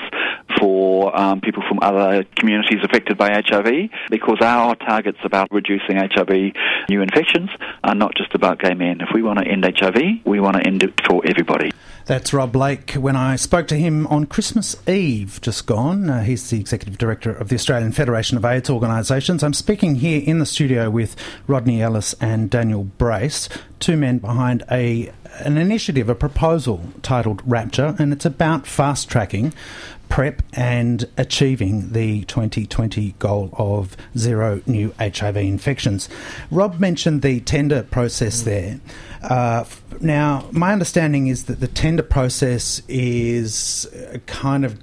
for 0.59 1.15
um, 1.17 1.41
people 1.41 1.63
from 1.67 1.79
other 1.81 2.23
communities 2.35 2.44
affected 2.83 3.17
by 3.17 3.31
HIV, 3.31 3.89
because 4.09 4.37
our 4.41 4.75
targets 4.75 5.19
about 5.23 5.47
reducing 5.51 5.97
HIV 5.97 6.53
new 6.89 7.01
infections 7.01 7.49
are 7.83 7.95
not 7.95 8.15
just 8.15 8.33
about 8.35 8.59
gay 8.59 8.73
men. 8.73 9.01
If 9.01 9.09
we 9.13 9.21
want 9.21 9.39
to 9.39 9.47
end 9.47 9.65
HIV, 9.65 10.25
we 10.25 10.39
want 10.39 10.57
to 10.57 10.65
end 10.65 10.83
it 10.83 10.99
for 11.07 11.21
everybody. 11.25 11.71
That's 12.05 12.33
Rob 12.33 12.55
Lake. 12.55 12.91
When 12.91 13.15
I 13.15 13.35
spoke 13.35 13.67
to 13.69 13.75
him 13.75 14.05
on 14.07 14.27
Christmas 14.27 14.75
Eve, 14.87 15.39
just 15.41 15.65
gone, 15.65 16.07
uh, 16.07 16.21
he's 16.21 16.47
the 16.51 16.59
Executive 16.59 16.99
Director 16.99 17.31
of 17.31 17.49
the 17.49 17.55
Australian 17.55 17.93
Federation 17.93 18.37
of 18.37 18.45
AIDS 18.45 18.69
Organisations. 18.69 19.41
I'm 19.41 19.55
speaking 19.55 19.95
here 19.95 20.21
in 20.23 20.37
the 20.37 20.45
studio 20.45 20.91
with 20.91 21.15
Rodney 21.47 21.81
Ellis 21.81 22.13
and 22.21 22.47
Daniel 22.51 22.83
Brace, 22.83 23.49
two 23.79 23.97
men 23.97 24.19
behind 24.19 24.63
a 24.69 25.11
an 25.39 25.57
initiative, 25.57 26.07
a 26.07 26.15
proposal 26.15 26.93
titled 27.01 27.41
Rapture, 27.43 27.95
and 27.99 28.13
it's 28.13 28.23
about 28.23 28.67
fast 28.67 29.09
tracking 29.09 29.51
PrEP 30.07 30.41
and 30.53 31.09
achieving 31.17 31.91
the 31.91 32.23
2020 32.25 33.15
goal 33.19 33.49
of 33.53 33.97
zero 34.17 34.61
new 34.65 34.93
HIV 34.99 35.37
infections. 35.37 36.07
Rob 36.51 36.79
mentioned 36.79 37.21
the 37.21 37.39
tender 37.41 37.83
process 37.83 38.43
there. 38.43 38.79
Uh, 39.21 39.65
now, 40.01 40.47
my 40.51 40.71
understanding 40.71 41.27
is 41.27 41.45
that 41.45 41.59
the 41.59 41.67
tender 41.67 41.94
process 42.03 42.81
is 42.87 43.87
kind 44.25 44.65
of 44.65 44.79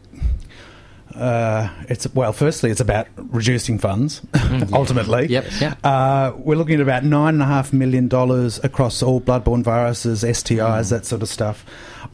uh, 1.15 1.69
it's 1.89 2.13
well. 2.15 2.33
Firstly, 2.33 2.71
it's 2.71 2.81
about 2.81 3.07
reducing 3.17 3.79
funds. 3.79 4.23
ultimately, 4.73 5.27
Yep, 5.27 5.45
yeah. 5.61 5.75
Uh, 5.85 6.33
we're 6.37 6.57
looking 6.57 6.77
at 6.77 6.81
about 6.81 7.05
nine 7.05 7.35
and 7.35 7.43
a 7.43 7.47
half 7.47 7.73
million 7.73 8.09
dollars 8.09 8.63
across 8.65 9.03
all 9.03 9.21
bloodborne 9.21 9.63
viruses, 9.63 10.23
STIs, 10.23 10.91
that 10.91 11.07
sort 11.07 11.23
of 11.23 11.29
stuff, 11.29 11.65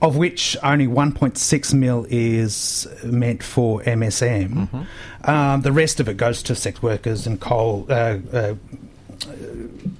of 0.02 0.16
which 0.16 0.56
only 0.62 0.86
1.6 0.86 1.74
mil 1.74 2.06
is 2.08 2.86
meant 3.04 3.42
for 3.42 3.82
MSM. 3.82 4.86
Um, 5.24 5.60
the 5.62 5.72
rest 5.72 6.00
of 6.00 6.08
it 6.08 6.16
goes 6.16 6.42
to 6.44 6.54
sex 6.54 6.82
workers 6.82 7.26
and 7.26 7.40
coal. 7.40 7.86
Uh, 7.88 8.18
uh, 8.32 8.54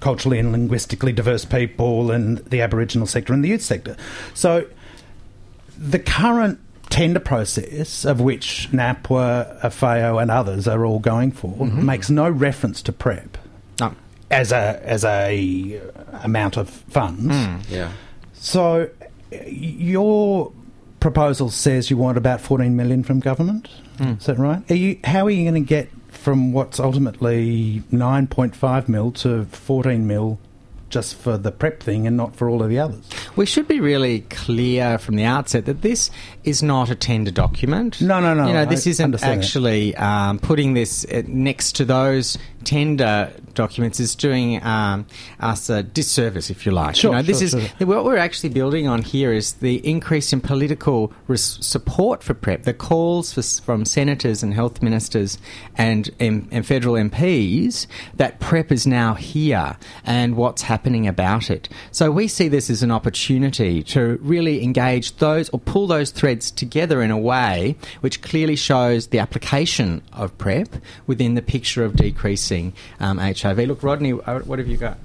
culturally 0.01 0.39
and 0.39 0.53
linguistically 0.53 1.13
diverse 1.13 1.45
people 1.45 2.13
and 2.13 2.39
the 2.39 2.61
Aboriginal 2.61 3.05
sector 3.05 3.33
and 3.33 3.43
the 3.43 3.49
youth 3.49 3.63
sector. 3.63 3.97
So 4.33 4.65
the 5.79 5.99
current 5.99 6.61
tender 6.91 7.21
process, 7.21 8.05
of 8.05 8.21
which 8.21 8.69
NAPWA, 8.73 9.61
AFAO, 9.63 10.21
and 10.21 10.31
others 10.31 10.67
are 10.67 10.85
all 10.85 10.99
going 10.99 11.31
for, 11.31 11.51
mm-hmm. 11.51 11.85
makes 11.87 12.11
no 12.11 12.29
reference 12.29 12.83
to 12.83 12.93
PrEP 12.93 13.39
No. 13.81 13.95
as 14.31 14.53
a 14.53 14.81
as 14.83 15.05
a 15.05 15.81
uh, 15.81 16.19
amount 16.25 16.57
of 16.57 16.69
funds. 16.69 17.35
Mm, 17.35 17.71
yeah. 17.71 17.93
So 18.35 18.91
uh, 19.33 19.37
your 19.47 20.53
proposal 21.01 21.51
says 21.51 21.91
you 21.91 21.97
want 21.97 22.19
about 22.19 22.41
14 22.41 22.75
million 22.75 23.05
from 23.05 23.21
government. 23.21 23.69
Mm. 23.99 24.19
Is 24.19 24.27
that 24.27 24.39
right? 24.39 24.69
Are 24.71 24.75
you, 24.75 24.99
how 25.05 25.27
are 25.27 25.31
you 25.31 25.49
going 25.49 25.63
to 25.63 25.69
get 25.69 25.89
from 26.09 26.53
what's 26.53 26.81
ultimately 26.81 27.83
9.5 27.93 28.89
mil 28.89 29.13
to 29.13 29.45
14 29.45 30.07
mil 30.07 30.39
just 30.89 31.15
for 31.15 31.37
the 31.37 31.51
prep 31.53 31.83
thing 31.83 32.07
and 32.07 32.17
not 32.17 32.35
for 32.35 32.49
all 32.49 32.63
of 32.63 32.69
the 32.69 32.79
others? 32.79 33.01
We 33.37 33.47
should 33.47 33.69
be 33.69 33.81
really 33.81 34.21
clear 34.31 34.99
from 34.99 35.17
the 35.17 35.25
outset 35.25 35.67
that 35.67 35.83
this 35.83 36.11
is 36.45 36.63
not 36.63 36.91
a 36.91 36.95
tender 36.95 37.31
document. 37.31 38.01
No, 38.01 38.21
no, 38.21 38.35
no, 38.35 38.47
You 38.47 38.53
know, 38.53 38.65
this 38.65 38.87
I 38.87 38.91
isn't 38.91 39.23
actually 39.23 39.95
um, 39.97 40.39
putting 40.39 40.75
this 40.75 41.05
uh, 41.05 41.23
next 41.27 41.73
to 41.77 41.85
those 41.85 42.39
tender 42.65 43.33
documents 43.59 43.99
is 43.99 44.15
doing 44.15 44.63
um, 44.65 45.05
us 45.41 45.69
a 45.69 45.83
disservice, 45.83 46.49
if 46.49 46.65
you 46.65 46.73
like. 46.73 46.95
Sure, 46.95 47.11
you 47.11 47.17
know, 47.17 47.23
this 47.23 47.41
sure, 47.41 47.61
is 47.61 47.71
sure. 47.77 47.87
what 47.87 48.05
we're 48.05 48.17
actually 48.17 48.51
building 48.51 48.87
on 48.87 49.03
here 49.03 49.33
is 49.33 49.55
the 49.55 49.87
increase 49.87 50.33
in 50.33 50.41
political 50.41 51.13
res- 51.27 51.59
support 51.61 52.23
for 52.23 52.35
PrEP. 52.35 52.63
The 52.63 52.73
calls 52.73 53.33
for, 53.33 53.43
from 53.65 53.85
senators 53.85 54.45
and 54.45 54.55
health 54.55 54.81
ministers 54.81 55.39
and, 55.77 56.09
and, 56.21 56.47
and 56.53 56.65
federal 56.65 56.95
MPs 56.95 57.87
that 58.15 58.39
PrEP 58.39 58.71
is 58.71 58.87
now 58.87 59.15
here 59.15 59.77
and 60.05 60.37
what's 60.37 60.63
happening 60.63 61.09
about 61.09 61.51
it. 61.51 61.69
So 61.91 62.13
we 62.13 62.29
see 62.29 62.47
this 62.47 62.71
as 62.71 62.85
an 62.85 62.93
opportunity 62.93 63.83
to 63.95 64.19
really 64.23 64.63
engage 64.63 65.17
those 65.17 65.49
or 65.49 65.59
pull 65.59 65.89
those 65.89 66.13
threads 66.13 66.53
together 66.53 67.03
in 67.03 67.11
a 67.11 67.19
way 67.19 67.77
which 68.01 68.23
clearly 68.23 68.57
shows 68.57 69.09
the 69.09 69.19
application 69.19 70.01
of 70.13 70.37
PrEP 70.39 70.77
within 71.09 71.35
the 71.35 71.43
picture 71.43 71.85
of 71.85 71.97
decreasing 71.97 72.73
um, 73.01 73.19
HIV. 73.19 73.48
Look, 73.53 73.83
Rodney, 73.83 74.13
uh, 74.13 74.41
what 74.41 74.59
have 74.59 74.69
you 74.69 74.77
got? 74.77 74.99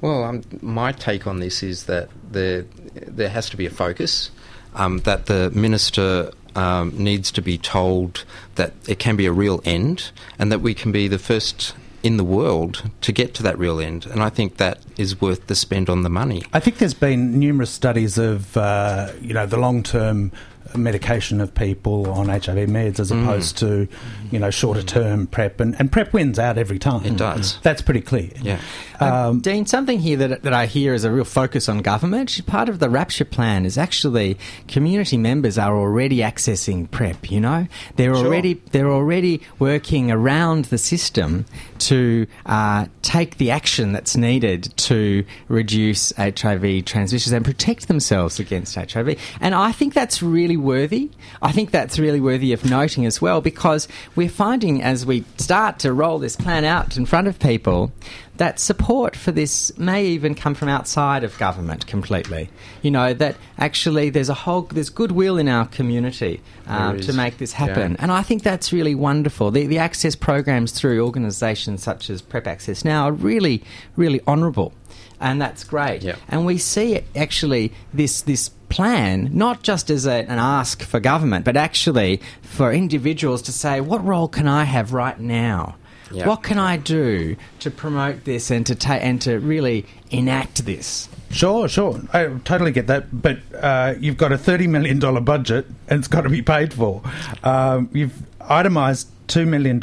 Well, 0.00 0.24
um, 0.24 0.42
my 0.60 0.92
take 0.92 1.26
on 1.26 1.40
this 1.40 1.62
is 1.62 1.84
that 1.84 2.08
there 2.30 2.66
there 3.06 3.28
has 3.28 3.48
to 3.50 3.56
be 3.56 3.66
a 3.66 3.70
focus. 3.70 4.30
Um, 4.74 4.98
that 5.00 5.26
the 5.26 5.50
minister 5.50 6.32
um, 6.56 6.92
needs 6.96 7.30
to 7.32 7.42
be 7.42 7.58
told 7.58 8.24
that 8.54 8.72
it 8.88 8.98
can 8.98 9.16
be 9.16 9.26
a 9.26 9.32
real 9.32 9.60
end, 9.64 10.10
and 10.38 10.50
that 10.50 10.60
we 10.60 10.74
can 10.74 10.92
be 10.92 11.08
the 11.08 11.18
first 11.18 11.74
in 12.02 12.16
the 12.16 12.24
world 12.24 12.90
to 13.00 13.12
get 13.12 13.34
to 13.34 13.42
that 13.44 13.56
real 13.58 13.80
end. 13.80 14.06
And 14.06 14.22
I 14.22 14.28
think 14.28 14.56
that 14.56 14.78
is 14.96 15.20
worth 15.20 15.46
the 15.46 15.54
spend 15.54 15.88
on 15.88 16.02
the 16.02 16.10
money. 16.10 16.42
I 16.52 16.60
think 16.60 16.78
there's 16.78 16.94
been 16.94 17.38
numerous 17.38 17.70
studies 17.70 18.18
of 18.18 18.56
uh, 18.56 19.12
you 19.20 19.34
know 19.34 19.46
the 19.46 19.58
long 19.58 19.82
term 19.82 20.32
medication 20.76 21.40
of 21.40 21.54
people 21.54 22.10
on 22.10 22.28
HIV 22.28 22.68
meds 22.68 22.98
as 23.00 23.10
Mm. 23.10 23.22
opposed 23.22 23.58
to 23.58 23.88
you 24.30 24.38
know 24.38 24.50
shorter 24.50 24.82
term 24.82 25.26
prep 25.26 25.60
and, 25.60 25.74
and 25.78 25.90
prep 25.92 26.12
wins 26.12 26.38
out 26.38 26.58
every 26.58 26.78
time. 26.78 27.04
It 27.04 27.16
does. 27.16 27.58
That's 27.62 27.82
pretty 27.82 28.00
clear. 28.00 28.30
Yeah. 28.40 28.58
Um, 29.00 29.40
Dean, 29.40 29.66
something 29.66 29.98
here 29.98 30.16
that, 30.18 30.42
that 30.44 30.52
I 30.52 30.66
hear 30.66 30.94
is 30.94 31.02
a 31.04 31.10
real 31.10 31.24
focus 31.24 31.68
on 31.68 31.78
government. 31.78 32.40
Part 32.46 32.68
of 32.68 32.78
the 32.78 32.88
Rapture 32.88 33.24
plan 33.24 33.66
is 33.66 33.76
actually 33.76 34.38
community 34.68 35.16
members 35.16 35.58
are 35.58 35.76
already 35.76 36.18
accessing 36.18 36.88
PrEP. 36.90 37.30
You 37.30 37.40
know, 37.40 37.66
they're 37.96 38.14
already 38.14 38.60
they're 38.70 38.90
already 38.90 39.40
working 39.58 40.10
around 40.10 40.66
the 40.66 40.78
system 40.78 41.44
to 41.82 42.26
uh, 42.46 42.86
take 43.02 43.38
the 43.38 43.50
action 43.50 43.92
that's 43.92 44.16
needed 44.16 44.72
to 44.76 45.24
reduce 45.48 46.12
HIV 46.16 46.84
transmissions 46.84 47.32
and 47.32 47.44
protect 47.44 47.88
themselves 47.88 48.38
against 48.38 48.74
HIV. 48.74 49.18
And 49.40 49.54
I 49.54 49.72
think 49.72 49.94
that's 49.94 50.22
really 50.22 50.56
worthy. 50.56 51.10
I 51.40 51.52
think 51.52 51.70
that's 51.70 51.98
really 51.98 52.20
worthy 52.20 52.52
of 52.52 52.64
noting 52.64 53.04
as 53.06 53.20
well 53.20 53.40
because 53.40 53.88
we're 54.14 54.28
finding 54.28 54.82
as 54.82 55.04
we 55.04 55.24
start 55.38 55.80
to 55.80 55.92
roll 55.92 56.18
this 56.18 56.36
plan 56.36 56.64
out 56.64 56.96
in 56.96 57.06
front 57.06 57.26
of 57.26 57.38
people 57.38 57.92
that 58.36 58.58
support 58.58 59.14
for 59.14 59.30
this 59.30 59.76
may 59.78 60.06
even 60.06 60.34
come 60.34 60.54
from 60.54 60.68
outside 60.68 61.22
of 61.22 61.36
government 61.38 61.86
completely. 61.86 62.48
You 62.80 62.90
know 62.90 63.12
that 63.14 63.36
actually 63.58 64.10
there's 64.10 64.28
a 64.28 64.34
whole 64.34 64.62
there's 64.62 64.90
goodwill 64.90 65.38
in 65.38 65.48
our 65.48 65.66
community 65.66 66.40
um, 66.66 66.98
to 67.00 67.12
make 67.12 67.38
this 67.38 67.52
happen, 67.52 67.92
yeah. 67.92 67.98
and 67.98 68.10
I 68.10 68.22
think 68.22 68.42
that's 68.42 68.72
really 68.72 68.94
wonderful. 68.94 69.50
The, 69.50 69.66
the 69.66 69.78
access 69.78 70.16
programs 70.16 70.72
through 70.72 71.04
organisations 71.04 71.82
such 71.82 72.08
as 72.08 72.22
Prep 72.22 72.46
Access 72.46 72.84
now 72.84 73.04
are 73.04 73.12
really 73.12 73.62
really 73.96 74.20
honourable, 74.26 74.72
and 75.20 75.40
that's 75.40 75.64
great. 75.64 76.02
Yeah. 76.02 76.16
And 76.28 76.46
we 76.46 76.58
see 76.58 76.94
it, 76.94 77.04
actually 77.14 77.72
this 77.92 78.22
this 78.22 78.50
plan 78.72 79.28
not 79.34 79.62
just 79.62 79.90
as 79.90 80.06
a, 80.06 80.24
an 80.30 80.38
ask 80.38 80.82
for 80.82 80.98
government, 80.98 81.44
but 81.44 81.56
actually 81.58 82.22
for 82.40 82.72
individuals 82.72 83.42
to 83.42 83.52
say, 83.52 83.82
what 83.82 84.02
role 84.02 84.28
can 84.28 84.48
I 84.48 84.64
have 84.64 84.94
right 84.94 85.20
now? 85.20 85.76
Yeah. 86.12 86.28
What 86.28 86.42
can 86.42 86.58
I 86.58 86.76
do 86.76 87.36
to 87.60 87.70
promote 87.70 88.24
this 88.24 88.50
and 88.50 88.66
to 88.66 88.74
ta- 88.74 88.94
and 88.94 89.20
to 89.22 89.38
really 89.38 89.86
enact 90.10 90.64
this? 90.64 91.08
Sure, 91.30 91.68
sure. 91.68 92.00
I 92.12 92.26
totally 92.44 92.72
get 92.72 92.86
that. 92.88 93.22
But 93.22 93.38
uh, 93.58 93.94
you've 93.98 94.18
got 94.18 94.32
a 94.32 94.36
$30 94.36 94.68
million 94.68 94.98
budget 95.24 95.66
and 95.88 95.98
it's 95.98 96.08
got 96.08 96.22
to 96.22 96.28
be 96.28 96.42
paid 96.42 96.74
for. 96.74 97.02
Um, 97.42 97.88
you've 97.92 98.22
itemised 98.40 99.06
$2 99.28 99.46
million 99.46 99.80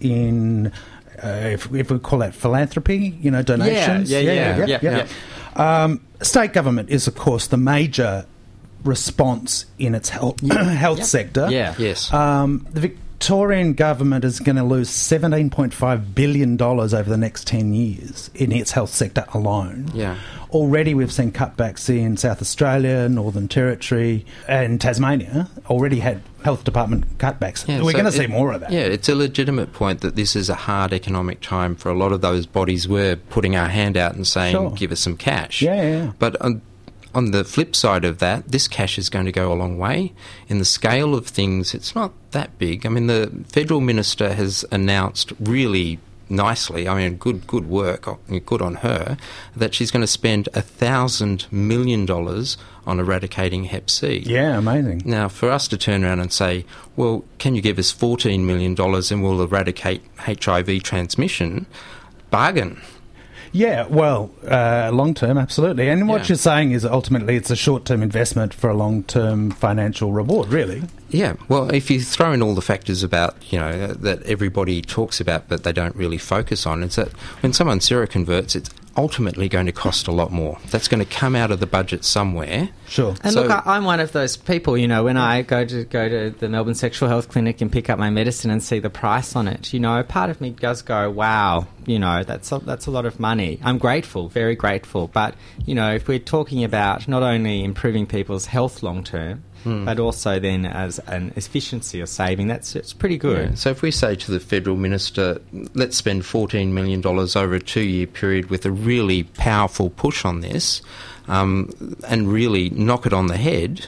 in, 0.00 0.72
uh, 1.22 1.48
if, 1.52 1.72
if, 1.74 1.90
we 1.90 1.98
call 1.98 2.20
that 2.20 2.34
philanthropy, 2.34 3.18
you 3.20 3.30
know, 3.30 3.42
donations. 3.42 4.10
Yeah, 4.10 4.20
yeah, 4.20 4.32
yeah. 4.32 4.56
yeah, 4.58 4.66
yeah, 4.66 4.78
yeah. 4.82 5.06
yeah. 5.56 5.84
Um, 5.84 6.00
state 6.22 6.52
government 6.52 6.90
is, 6.90 7.06
of 7.06 7.16
course, 7.16 7.48
the 7.48 7.56
major 7.56 8.26
response 8.84 9.66
in 9.78 9.94
its 9.94 10.08
health, 10.08 10.40
health 10.50 10.98
yep. 10.98 11.06
sector. 11.06 11.48
Yeah, 11.50 11.74
yes. 11.78 12.12
Um, 12.12 12.66
the 12.72 12.92
Victorian 13.22 13.74
government 13.74 14.24
is 14.24 14.40
going 14.40 14.56
to 14.56 14.64
lose 14.64 14.90
$17.5 14.90 16.12
billion 16.12 16.60
over 16.60 17.04
the 17.04 17.16
next 17.16 17.46
10 17.46 17.72
years 17.72 18.32
in 18.34 18.50
its 18.50 18.72
health 18.72 18.90
sector 18.90 19.24
alone. 19.32 19.88
Yeah. 19.94 20.18
Already 20.50 20.92
we've 20.92 21.12
seen 21.12 21.30
cutbacks 21.30 21.88
in 21.88 22.16
South 22.16 22.42
Australia, 22.42 23.08
Northern 23.08 23.46
Territory, 23.46 24.26
and 24.48 24.80
Tasmania 24.80 25.48
already 25.70 26.00
had 26.00 26.20
health 26.42 26.64
department 26.64 27.16
cutbacks. 27.18 27.68
Yeah, 27.68 27.82
We're 27.82 27.92
so 27.92 27.98
going 27.98 28.04
to 28.06 28.12
see 28.12 28.26
more 28.26 28.50
of 28.54 28.62
that. 28.62 28.72
Yeah, 28.72 28.80
it's 28.80 29.08
a 29.08 29.14
legitimate 29.14 29.72
point 29.72 30.00
that 30.00 30.16
this 30.16 30.34
is 30.34 30.50
a 30.50 30.56
hard 30.56 30.92
economic 30.92 31.40
time 31.40 31.76
for 31.76 31.90
a 31.90 31.94
lot 31.94 32.10
of 32.10 32.22
those 32.22 32.46
bodies. 32.46 32.88
We're 32.88 33.14
putting 33.14 33.54
our 33.54 33.68
hand 33.68 33.96
out 33.96 34.16
and 34.16 34.26
saying, 34.26 34.56
sure. 34.56 34.72
give 34.72 34.90
us 34.90 34.98
some 34.98 35.16
cash. 35.16 35.62
Yeah, 35.62 35.80
yeah. 35.80 36.12
But 36.18 36.44
um, 36.44 36.60
on 37.14 37.30
the 37.30 37.44
flip 37.44 37.76
side 37.76 38.04
of 38.04 38.18
that, 38.18 38.48
this 38.48 38.68
cash 38.68 38.98
is 38.98 39.08
going 39.08 39.26
to 39.26 39.32
go 39.32 39.52
a 39.52 39.54
long 39.54 39.78
way. 39.78 40.12
In 40.48 40.58
the 40.58 40.64
scale 40.64 41.14
of 41.14 41.26
things, 41.26 41.74
it's 41.74 41.94
not 41.94 42.12
that 42.30 42.58
big. 42.58 42.86
I 42.86 42.88
mean, 42.88 43.06
the 43.06 43.44
federal 43.48 43.80
minister 43.80 44.34
has 44.34 44.64
announced 44.70 45.32
really 45.38 45.98
nicely. 46.28 46.88
I 46.88 46.94
mean, 46.96 47.16
good 47.16 47.46
good 47.46 47.68
work, 47.68 48.08
uh, 48.08 48.16
good 48.44 48.62
on 48.62 48.76
her. 48.76 49.16
That 49.54 49.74
she's 49.74 49.90
going 49.90 50.00
to 50.00 50.06
spend 50.06 50.48
a 50.54 50.62
thousand 50.62 51.46
million 51.52 52.06
dollars 52.06 52.56
on 52.86 52.98
eradicating 52.98 53.64
Hep 53.64 53.88
C. 53.90 54.24
Yeah, 54.26 54.58
amazing. 54.58 55.02
Now, 55.04 55.28
for 55.28 55.50
us 55.50 55.68
to 55.68 55.76
turn 55.76 56.04
around 56.04 56.20
and 56.20 56.32
say, 56.32 56.64
well, 56.96 57.24
can 57.38 57.54
you 57.54 57.62
give 57.62 57.78
us 57.78 57.92
fourteen 57.92 58.46
million 58.46 58.74
dollars 58.74 59.12
and 59.12 59.22
we'll 59.22 59.42
eradicate 59.42 60.02
HIV 60.18 60.82
transmission? 60.82 61.66
Bargain. 62.30 62.80
Yeah, 63.52 63.86
well, 63.86 64.30
uh, 64.48 64.90
long 64.92 65.12
term, 65.12 65.36
absolutely. 65.36 65.88
And 65.88 66.08
what 66.08 66.22
yeah. 66.22 66.28
you're 66.28 66.36
saying 66.36 66.72
is 66.72 66.86
ultimately 66.86 67.36
it's 67.36 67.50
a 67.50 67.56
short 67.56 67.84
term 67.84 68.02
investment 68.02 68.54
for 68.54 68.70
a 68.70 68.74
long 68.74 69.02
term 69.04 69.50
financial 69.50 70.12
reward, 70.12 70.48
really. 70.48 70.82
Yeah, 71.10 71.34
well, 71.48 71.72
if 71.72 71.90
you 71.90 72.00
throw 72.00 72.32
in 72.32 72.42
all 72.42 72.54
the 72.54 72.62
factors 72.62 73.02
about, 73.02 73.36
you 73.52 73.58
know, 73.58 73.88
that 73.88 74.22
everybody 74.22 74.80
talks 74.80 75.20
about 75.20 75.48
but 75.48 75.64
they 75.64 75.72
don't 75.72 75.94
really 75.94 76.16
focus 76.16 76.66
on, 76.66 76.82
it's 76.82 76.96
that 76.96 77.08
when 77.42 77.52
someone 77.52 77.80
seroconverts, 77.80 78.56
it's 78.56 78.70
ultimately 78.96 79.48
going 79.48 79.66
to 79.66 79.72
cost 79.72 80.06
a 80.06 80.12
lot 80.12 80.32
more. 80.32 80.58
That's 80.70 80.88
going 80.88 81.04
to 81.04 81.10
come 81.10 81.34
out 81.34 81.50
of 81.50 81.60
the 81.60 81.66
budget 81.66 82.04
somewhere. 82.04 82.70
Sure. 82.86 83.14
And 83.22 83.32
so, 83.32 83.42
look, 83.42 83.66
I, 83.66 83.76
am 83.76 83.84
one 83.84 84.00
of 84.00 84.12
those 84.12 84.36
people. 84.36 84.76
You 84.76 84.88
know, 84.88 85.04
when 85.04 85.16
I 85.16 85.42
go 85.42 85.64
to 85.64 85.84
go 85.84 86.08
to 86.08 86.30
the 86.30 86.48
Melbourne 86.48 86.74
Sexual 86.74 87.08
Health 87.08 87.28
Clinic 87.28 87.60
and 87.60 87.70
pick 87.70 87.88
up 87.88 87.98
my 87.98 88.10
medicine 88.10 88.50
and 88.50 88.62
see 88.62 88.78
the 88.78 88.90
price 88.90 89.34
on 89.36 89.48
it, 89.48 89.72
you 89.72 89.80
know, 89.80 90.02
part 90.02 90.30
of 90.30 90.40
me 90.40 90.50
does 90.50 90.82
go, 90.82 91.10
"Wow, 91.10 91.66
you 91.86 91.98
know, 91.98 92.22
that's 92.22 92.52
a, 92.52 92.58
that's 92.58 92.86
a 92.86 92.90
lot 92.90 93.06
of 93.06 93.18
money." 93.18 93.60
I'm 93.62 93.78
grateful, 93.78 94.28
very 94.28 94.54
grateful. 94.54 95.08
But 95.08 95.34
you 95.64 95.74
know, 95.74 95.94
if 95.94 96.08
we're 96.08 96.18
talking 96.18 96.64
about 96.64 97.08
not 97.08 97.22
only 97.22 97.64
improving 97.64 98.06
people's 98.06 98.46
health 98.46 98.82
long 98.82 99.04
term, 99.04 99.44
mm. 99.64 99.84
but 99.84 99.98
also 99.98 100.38
then 100.38 100.66
as 100.66 100.98
an 101.00 101.32
efficiency 101.36 102.00
or 102.00 102.06
saving. 102.06 102.48
That's 102.48 102.76
it's 102.76 102.92
pretty 102.92 103.18
good. 103.18 103.50
Yeah. 103.50 103.54
So 103.54 103.70
if 103.70 103.82
we 103.82 103.90
say 103.90 104.14
to 104.16 104.30
the 104.30 104.40
federal 104.40 104.76
minister, 104.76 105.40
let's 105.74 105.96
spend 105.96 106.24
fourteen 106.24 106.74
million 106.74 107.00
dollars 107.00 107.36
over 107.36 107.54
a 107.54 107.60
two-year 107.60 108.06
period 108.06 108.50
with 108.50 108.66
a 108.66 108.70
really 108.70 109.24
powerful 109.24 109.90
push 109.90 110.24
on 110.24 110.40
this, 110.40 110.82
um, 111.28 111.96
and 112.08 112.32
really 112.32 112.70
knock 112.70 113.06
it 113.06 113.12
on 113.12 113.26
the 113.26 113.36
head, 113.36 113.86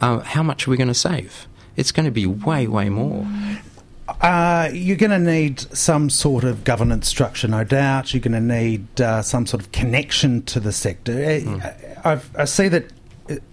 uh, 0.00 0.20
how 0.20 0.42
much 0.42 0.66
are 0.66 0.70
we 0.70 0.76
going 0.76 0.88
to 0.88 0.94
save? 0.94 1.46
It's 1.76 1.92
going 1.92 2.06
to 2.06 2.12
be 2.12 2.26
way, 2.26 2.66
way 2.66 2.88
more. 2.88 3.26
Uh, 4.20 4.68
you're 4.72 4.98
going 4.98 5.10
to 5.10 5.18
need 5.18 5.60
some 5.76 6.10
sort 6.10 6.44
of 6.44 6.62
governance 6.62 7.08
structure, 7.08 7.48
no 7.48 7.64
doubt. 7.64 8.12
You're 8.12 8.20
going 8.20 8.32
to 8.32 8.40
need 8.40 9.00
uh, 9.00 9.22
some 9.22 9.46
sort 9.46 9.62
of 9.62 9.72
connection 9.72 10.42
to 10.42 10.60
the 10.60 10.72
sector. 10.72 11.14
Mm. 11.14 12.22
I 12.34 12.44
see 12.44 12.68
that 12.68 12.84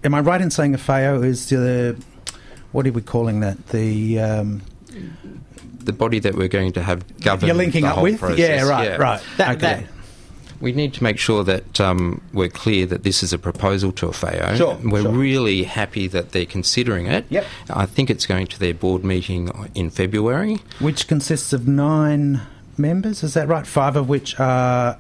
am 0.04 0.14
I 0.14 0.20
right 0.20 0.42
in 0.42 0.52
saying 0.52 0.74
AFAO 0.74 1.24
is 1.26 1.50
the 1.50 2.02
what 2.72 2.88
are 2.88 2.92
we 2.92 3.02
calling 3.02 3.42
that? 3.42 3.68
The 3.68 4.20
um, 4.20 4.62
the 5.80 5.94
body 5.94 6.20
that 6.20 6.36
we're 6.36 6.48
going 6.48 6.74
to 6.74 6.84
have 6.84 7.06
govern. 7.22 7.48
You're 7.48 7.56
linking 7.56 7.86
up 7.86 8.02
with, 8.02 8.20
process. 8.20 8.40
yeah, 8.40 8.64
right, 8.64 8.90
yeah. 8.90 8.96
right. 8.98 9.22
That, 9.38 9.58
okay. 9.58 9.82
That, 9.82 9.84
we 10.60 10.72
need 10.74 10.94
to 10.94 11.04
make 11.04 11.18
sure 11.18 11.44
that 11.44 11.82
um, 11.82 12.22
we're 12.34 12.48
clear 12.48 12.86
that 12.86 13.04
this 13.04 13.24
is 13.24 13.34
a 13.34 13.40
proposal 13.40 13.92
to 13.94 14.08
AFAO. 14.08 14.58
Sure, 14.58 14.78
we're 14.84 15.02
sure. 15.02 15.12
really 15.12 15.64
happy 15.64 16.08
that 16.08 16.34
they're 16.34 16.46
considering 16.46 17.08
it. 17.08 17.26
Yep. 17.30 17.46
I 17.72 17.88
think 17.88 18.12
it's 18.12 18.28
going 18.28 18.46
to 18.48 18.60
their 18.60 18.76
board 18.76 19.04
meeting 19.04 19.50
in 19.74 19.90
February. 19.90 20.60
Which 20.80 21.08
consists 21.08 21.52
of 21.52 21.68
nine 21.68 22.42
members, 22.78 23.24
is 23.24 23.34
that 23.34 23.48
right? 23.48 23.66
Five 23.66 23.96
of 23.96 24.08
which 24.08 24.40
are 24.40 24.98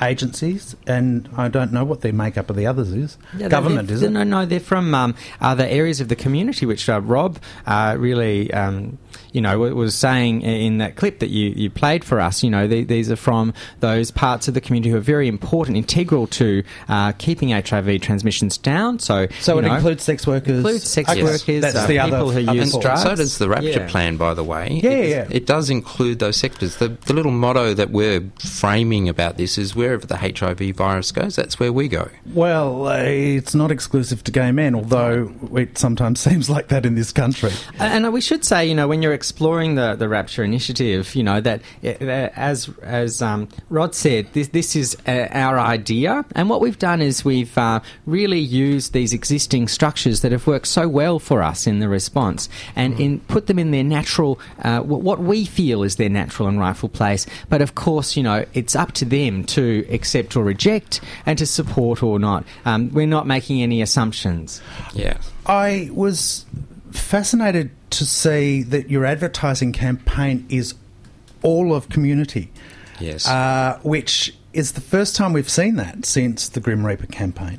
agencies, 0.00 0.74
and 0.86 1.28
I 1.36 1.48
don't 1.48 1.72
know 1.72 1.84
what 1.84 2.00
the 2.00 2.12
makeup 2.12 2.50
of 2.50 2.56
the 2.56 2.66
others 2.66 2.92
is. 2.92 3.16
Government, 3.48 3.90
is 3.90 4.02
it? 4.02 4.10
No, 4.10 4.24
no, 4.24 4.44
they're 4.44 4.60
from 4.60 4.94
um, 4.94 5.14
other 5.40 5.64
areas 5.64 6.00
of 6.00 6.08
the 6.08 6.16
community, 6.16 6.66
which 6.66 6.88
uh, 6.88 7.00
Rob 7.00 7.38
uh, 7.66 7.96
really 7.98 8.52
um, 8.52 8.98
you 9.34 9.40
know, 9.40 9.58
was 9.58 9.96
saying 9.96 10.42
in 10.42 10.78
that 10.78 10.94
clip 10.94 11.18
that 11.18 11.28
you, 11.28 11.50
you 11.50 11.68
played 11.68 12.04
for 12.04 12.20
us, 12.20 12.44
you 12.44 12.48
know, 12.48 12.68
the, 12.68 12.84
these 12.84 13.10
are 13.10 13.16
from 13.16 13.52
those 13.80 14.12
parts 14.12 14.46
of 14.46 14.54
the 14.54 14.60
community 14.60 14.90
who 14.90 14.96
are 14.96 15.00
very 15.00 15.26
important, 15.26 15.76
integral 15.76 16.28
to 16.28 16.62
uh, 16.88 17.10
keeping 17.12 17.50
HIV 17.50 18.00
transmissions 18.00 18.56
down. 18.56 19.00
So, 19.00 19.26
so 19.40 19.58
it 19.58 19.62
know, 19.62 19.74
includes 19.74 20.04
sex 20.04 20.24
workers, 20.24 20.58
includes 20.58 20.88
sex 20.88 21.16
yes. 21.16 21.24
workers, 21.24 21.62
That's 21.62 21.74
uh, 21.74 21.86
the 21.88 21.98
people 21.98 22.30
other, 22.30 22.40
who 22.42 22.52
use 22.54 22.78
drugs. 22.78 23.02
So 23.02 23.16
does 23.16 23.38
the 23.38 23.48
Rapture 23.48 23.68
yeah. 23.68 23.88
Plan, 23.88 24.16
by 24.16 24.34
the 24.34 24.44
way. 24.44 24.80
Yeah, 24.82 24.90
it, 24.90 25.08
yeah. 25.08 25.28
It 25.30 25.46
does 25.46 25.68
include 25.68 26.20
those 26.20 26.36
sectors. 26.36 26.76
The, 26.76 26.90
the 26.90 27.12
little 27.12 27.32
motto 27.32 27.74
that 27.74 27.90
we're 27.90 28.22
framing 28.38 29.08
about 29.08 29.36
this 29.36 29.58
is 29.58 29.74
wherever 29.74 30.06
the 30.06 30.16
HIV 30.16 30.76
virus 30.76 31.10
goes, 31.10 31.34
that's 31.34 31.58
where 31.58 31.72
we 31.72 31.88
go. 31.88 32.08
Well, 32.32 32.86
uh, 32.86 32.98
it's 32.98 33.54
not 33.54 33.72
exclusive 33.72 34.22
to 34.24 34.30
gay 34.30 34.52
men, 34.52 34.76
although 34.76 35.32
it 35.56 35.76
sometimes 35.76 36.20
seems 36.24 36.48
like 36.48 36.68
that 36.68 36.86
in 36.86 36.94
this 36.94 37.10
country. 37.10 37.50
And 37.80 38.12
we 38.12 38.20
should 38.20 38.44
say, 38.44 38.64
you 38.64 38.76
know, 38.76 38.86
when 38.86 39.02
you're 39.02 39.12
exploring 39.24 39.74
the, 39.74 39.94
the 39.94 40.06
Rapture 40.06 40.44
Initiative, 40.44 41.14
you 41.14 41.22
know 41.22 41.40
that 41.40 41.62
uh, 41.82 41.88
as 42.36 42.68
as 42.82 43.22
um, 43.22 43.48
Rod 43.70 43.94
said, 43.94 44.30
this 44.34 44.48
this 44.48 44.76
is 44.76 44.98
uh, 45.08 45.28
our 45.30 45.58
idea, 45.58 46.26
and 46.36 46.50
what 46.50 46.60
we've 46.60 46.78
done 46.78 47.00
is 47.00 47.24
we've 47.24 47.56
uh, 47.56 47.80
really 48.04 48.38
used 48.38 48.92
these 48.92 49.14
existing 49.14 49.68
structures 49.68 50.20
that 50.20 50.30
have 50.30 50.46
worked 50.46 50.66
so 50.66 50.88
well 50.88 51.18
for 51.18 51.42
us 51.42 51.66
in 51.66 51.78
the 51.78 51.88
response, 51.88 52.50
and 52.76 53.00
in 53.00 53.20
put 53.20 53.46
them 53.46 53.58
in 53.58 53.70
their 53.70 53.82
natural, 53.82 54.38
uh, 54.62 54.80
what 54.80 55.20
we 55.20 55.46
feel 55.46 55.82
is 55.82 55.96
their 55.96 56.10
natural 56.10 56.46
and 56.46 56.60
rightful 56.60 56.90
place. 56.90 57.26
But 57.48 57.62
of 57.62 57.74
course, 57.74 58.18
you 58.18 58.22
know, 58.22 58.44
it's 58.52 58.76
up 58.76 58.92
to 58.92 59.06
them 59.06 59.44
to 59.56 59.86
accept 59.88 60.36
or 60.36 60.44
reject, 60.44 61.00
and 61.24 61.38
to 61.38 61.46
support 61.46 62.02
or 62.02 62.18
not. 62.18 62.44
Um, 62.66 62.90
we're 62.92 63.06
not 63.06 63.26
making 63.26 63.62
any 63.62 63.80
assumptions. 63.80 64.60
Yeah, 64.92 65.16
I 65.46 65.88
was 65.92 66.44
fascinated 66.96 67.70
to 67.90 68.06
see 68.06 68.62
that 68.62 68.90
your 68.90 69.04
advertising 69.04 69.72
campaign 69.72 70.46
is 70.48 70.74
all 71.42 71.74
of 71.74 71.88
community. 71.88 72.50
Yes. 73.00 73.28
Uh, 73.28 73.78
which 73.82 74.34
is 74.52 74.72
the 74.72 74.80
first 74.80 75.16
time 75.16 75.32
we've 75.32 75.50
seen 75.50 75.76
that 75.76 76.04
since 76.04 76.48
the 76.48 76.60
Grim 76.60 76.86
Reaper 76.86 77.06
campaign. 77.06 77.58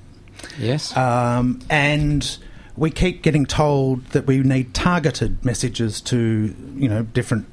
Yes. 0.57 0.95
Um, 0.95 1.59
and 1.69 2.37
we 2.77 2.91
keep 2.91 3.21
getting 3.21 3.45
told 3.45 4.05
that 4.07 4.27
we 4.27 4.39
need 4.39 4.73
targeted 4.73 5.43
messages 5.43 6.01
to, 6.01 6.55
you 6.75 6.89
know, 6.89 7.03
different 7.03 7.47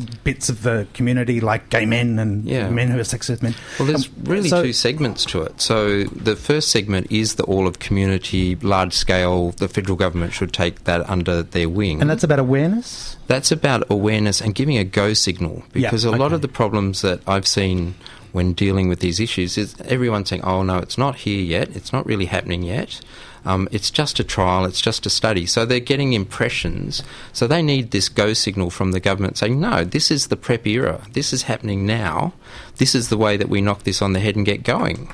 bits 0.00 0.48
of 0.48 0.62
the 0.62 0.86
community, 0.94 1.40
like 1.40 1.70
gay 1.70 1.86
men 1.86 2.18
and 2.18 2.44
yeah. 2.44 2.68
men 2.70 2.88
who 2.88 2.98
are 2.98 3.04
sex 3.04 3.28
with 3.28 3.42
men. 3.42 3.54
Well, 3.78 3.88
there's 3.88 4.06
um, 4.06 4.14
really 4.24 4.48
so, 4.48 4.62
two 4.62 4.72
segments 4.72 5.24
to 5.26 5.42
it. 5.42 5.60
So 5.60 6.04
the 6.04 6.36
first 6.36 6.70
segment 6.70 7.10
is 7.10 7.36
the 7.36 7.44
all 7.44 7.66
of 7.66 7.78
community, 7.78 8.56
large 8.56 8.92
scale. 8.92 9.52
The 9.52 9.68
federal 9.68 9.96
government 9.96 10.32
should 10.32 10.52
take 10.52 10.84
that 10.84 11.08
under 11.08 11.42
their 11.42 11.68
wing, 11.68 12.00
and 12.00 12.10
that's 12.10 12.24
about 12.24 12.38
awareness. 12.38 13.16
That's 13.26 13.52
about 13.52 13.90
awareness 13.90 14.40
and 14.40 14.54
giving 14.54 14.76
a 14.76 14.84
go 14.84 15.12
signal 15.14 15.62
because 15.72 16.04
yeah, 16.04 16.10
a 16.10 16.16
lot 16.16 16.32
of 16.32 16.42
the 16.42 16.48
problems 16.48 17.02
that 17.02 17.20
I've 17.26 17.46
seen 17.46 17.94
when 18.32 18.52
dealing 18.52 18.88
with 18.88 19.00
these 19.00 19.20
issues 19.20 19.58
is 19.58 19.74
everyone 19.82 20.24
saying, 20.24 20.42
"Oh 20.42 20.62
no, 20.62 20.78
it's 20.78 20.98
not 20.98 21.16
here 21.16 21.42
yet. 21.42 21.74
It's 21.76 21.92
not 21.92 22.06
really 22.06 22.26
happening 22.26 22.62
yet." 22.62 23.00
Um, 23.44 23.68
it's 23.70 23.90
just 23.90 24.20
a 24.20 24.24
trial, 24.24 24.64
it's 24.64 24.80
just 24.80 25.06
a 25.06 25.10
study. 25.10 25.46
So 25.46 25.64
they're 25.64 25.80
getting 25.80 26.12
impressions. 26.12 27.02
So 27.32 27.46
they 27.46 27.62
need 27.62 27.90
this 27.90 28.08
go 28.08 28.32
signal 28.32 28.70
from 28.70 28.92
the 28.92 29.00
government 29.00 29.38
saying, 29.38 29.60
no, 29.60 29.84
this 29.84 30.10
is 30.10 30.28
the 30.28 30.36
PrEP 30.36 30.66
era. 30.66 31.02
This 31.12 31.32
is 31.32 31.42
happening 31.42 31.86
now. 31.86 32.32
This 32.76 32.94
is 32.94 33.08
the 33.08 33.18
way 33.18 33.36
that 33.36 33.48
we 33.48 33.60
knock 33.60 33.84
this 33.84 34.02
on 34.02 34.12
the 34.12 34.20
head 34.20 34.36
and 34.36 34.46
get 34.46 34.62
going. 34.62 35.12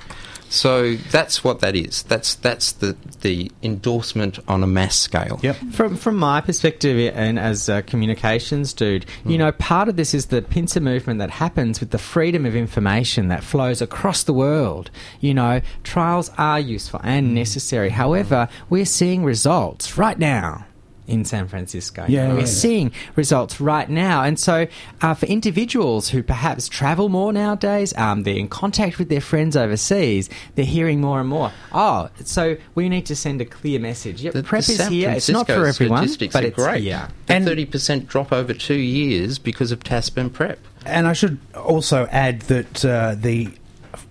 So 0.49 0.95
that's 0.97 1.43
what 1.43 1.61
that 1.61 1.75
is. 1.75 2.03
That's 2.05 2.35
that's 2.35 2.73
the 2.73 2.97
the 3.21 3.51
endorsement 3.63 4.39
on 4.49 4.63
a 4.63 4.67
mass 4.67 4.97
scale. 4.97 5.41
Yep. 5.43 5.57
From 5.73 5.97
from 5.97 6.17
my 6.17 6.41
perspective, 6.41 7.13
and 7.15 7.39
as 7.39 7.69
a 7.69 7.83
communications 7.83 8.73
dude, 8.73 9.07
you 9.25 9.33
hmm. 9.33 9.39
know, 9.39 9.53
part 9.53 9.89
of 9.89 9.97
this 9.97 10.15
is 10.15 10.27
the 10.27 10.43
pincer 10.43 10.81
movement 10.81 11.19
that 11.19 11.31
happens 11.31 11.81
with 11.81 11.91
the 11.91 11.99
freedom 11.99 12.47
of 12.47 12.55
information 12.55 13.29
that 13.29 13.43
flows 13.43 13.83
across 13.83 14.23
the 14.23 14.35
world. 14.35 14.91
You 15.21 15.35
know, 15.35 15.61
trials 15.83 16.31
are 16.39 16.61
useful 16.61 17.01
and 17.03 17.35
necessary. 17.35 17.91
However, 17.91 18.49
we're 18.71 18.85
seeing 18.85 19.25
results 19.25 19.99
right 19.99 20.19
now. 20.19 20.66
In 21.07 21.25
San 21.25 21.47
Francisco, 21.47 22.05
Yeah, 22.09 22.33
we're 22.33 22.41
yeah. 22.41 22.45
seeing 22.47 22.91
results 23.15 23.61
right 23.61 23.89
now, 23.89 24.25
and 24.25 24.39
so 24.41 24.67
uh, 25.03 25.15
for 25.15 25.27
individuals 25.27 26.09
who 26.09 26.21
perhaps 26.23 26.69
travel 26.69 27.09
more 27.09 27.33
nowadays, 27.33 27.97
um, 27.97 28.25
they're 28.25 28.35
in 28.35 28.49
contact 28.49 28.99
with 28.99 29.09
their 29.09 29.21
friends 29.21 29.57
overseas, 29.57 30.29
they're 30.57 30.65
hearing 30.65 31.01
more 31.01 31.21
and 31.21 31.29
more. 31.29 31.53
Oh, 31.73 32.09
so 32.25 32.57
we 32.75 32.89
need 32.89 33.07
to 33.07 33.15
send 33.15 33.41
a 33.41 33.45
clear 33.45 33.79
message. 33.79 34.21
Yep, 34.23 34.33
The- 34.33 34.43
prep 34.43 34.65
the 34.65 34.73
is 34.73 34.79
San 34.79 34.93
here. 34.93 35.11
It's 35.11 35.29
not 35.29 35.47
for 35.47 35.65
everyone, 35.67 36.09
but 36.33 36.45
it's 36.45 36.57
great. 36.57 36.83
here. 36.83 37.09
And- 37.29 37.45
thirty 37.45 37.67
percent 37.67 38.09
drop 38.09 38.33
over 38.33 38.53
two 38.53 38.75
years 38.75 39.39
because 39.39 39.71
of 39.71 39.85
TASP 39.85 40.17
and 40.19 40.35
prep. 40.35 40.59
And 40.85 41.07
I 41.07 41.13
should 41.13 41.39
also 41.55 42.07
add 42.11 42.41
that 42.43 42.85
uh, 42.85 43.15
the 43.17 43.51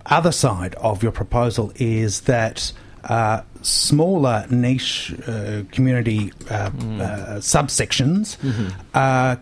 other 0.06 0.32
side 0.32 0.74
of 0.76 1.02
your 1.02 1.12
proposal 1.12 1.72
is 1.76 2.22
that 2.22 2.72
uh, 3.06 3.40
smaller 3.62 4.44
niche 4.50 5.14
uh, 5.28 5.62
community 5.72 6.32
uh, 6.50 6.70
Mm. 6.70 7.00
uh, 7.00 7.36
subsections 7.40 8.36
Mm-hmm. 8.38 8.68
uh, 8.94 9.36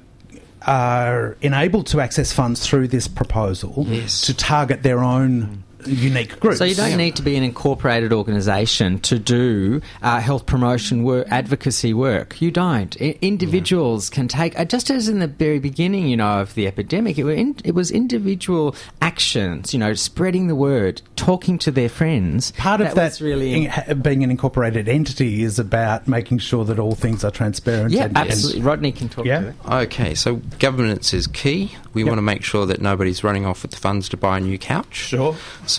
are 0.67 1.37
enabled 1.43 1.87
to 1.89 2.01
access 2.01 2.33
funds 2.33 2.67
through 2.67 2.89
this 2.89 3.07
proposal 3.09 3.85
Yes. 3.89 4.23
to 4.23 4.35
target 4.35 4.83
their 4.83 5.03
own 5.03 5.64
unique 5.87 6.39
groups. 6.41 6.59
So 6.59 6.65
you 6.65 6.75
don't 6.75 6.97
need 6.97 7.17
to 7.17 7.23
be 7.23 7.37
an 7.37 7.43
incorporated 7.43 8.13
organisation 8.13 8.99
to 9.01 9.19
do 9.19 9.81
uh, 10.03 10.21
health 10.21 10.47
promotion 10.47 11.03
work, 11.05 11.27
advocacy 11.31 11.95
work. 11.95 12.41
You 12.41 12.51
don't. 12.51 12.97
I- 13.01 13.19
individuals 13.21 14.11
can 14.11 14.29
take, 14.29 14.59
uh, 14.59 14.65
just 14.65 14.91
as 14.91 15.09
in 15.09 15.19
the 15.19 15.27
very 15.27 15.59
beginning, 15.59 16.09
you 16.09 16.17
know, 16.17 16.41
of 16.41 16.55
the 16.55 16.67
epidemic, 16.67 17.19
it, 17.19 17.25
were 17.25 17.33
in, 17.33 17.57
it 17.65 17.75
was 17.75 17.91
individual 17.91 18.75
actions. 19.03 19.73
You 19.73 19.79
know, 19.81 19.95
spreading 19.95 20.47
the 20.47 20.55
word, 20.55 21.03
talking 21.17 21.59
to 21.59 21.71
their 21.71 21.89
friends. 21.89 22.53
Part 22.53 22.81
of 22.81 22.95
that, 22.95 23.21
really 23.21 23.67
in- 23.67 24.01
being 24.03 24.23
an 24.25 24.31
incorporated 24.31 24.89
entity 24.89 25.43
is 25.43 25.59
about 25.59 26.07
making 26.09 26.39
sure 26.39 26.65
that 26.65 26.79
all 26.79 26.95
things 26.95 27.25
are 27.25 27.31
transparent. 27.31 27.93
yeah, 27.93 28.05
and- 28.05 28.17
and- 28.17 28.31
absolutely. 28.31 28.63
Rodney 28.63 28.93
can 28.93 29.09
talk 29.09 29.25
Yeah. 29.27 29.41
to 29.41 29.55
that. 29.67 29.83
Okay, 29.85 30.15
so 30.15 30.37
governance 30.59 31.13
is 31.15 31.27
key. 31.27 31.73
We 31.93 32.03
Yep. 32.03 32.09
want 32.09 32.19
to 32.19 32.23
make 32.23 32.43
sure 32.43 32.67
that 32.67 32.81
nobody's 32.81 33.23
running 33.23 33.47
off 33.47 33.63
with 33.63 33.71
the 33.71 33.77
funds 33.77 34.09
to 34.11 34.17
buy 34.17 34.39
a 34.39 34.41
new 34.41 34.59
couch. 34.59 34.95
Sure. 34.95 35.37
So 35.67 35.74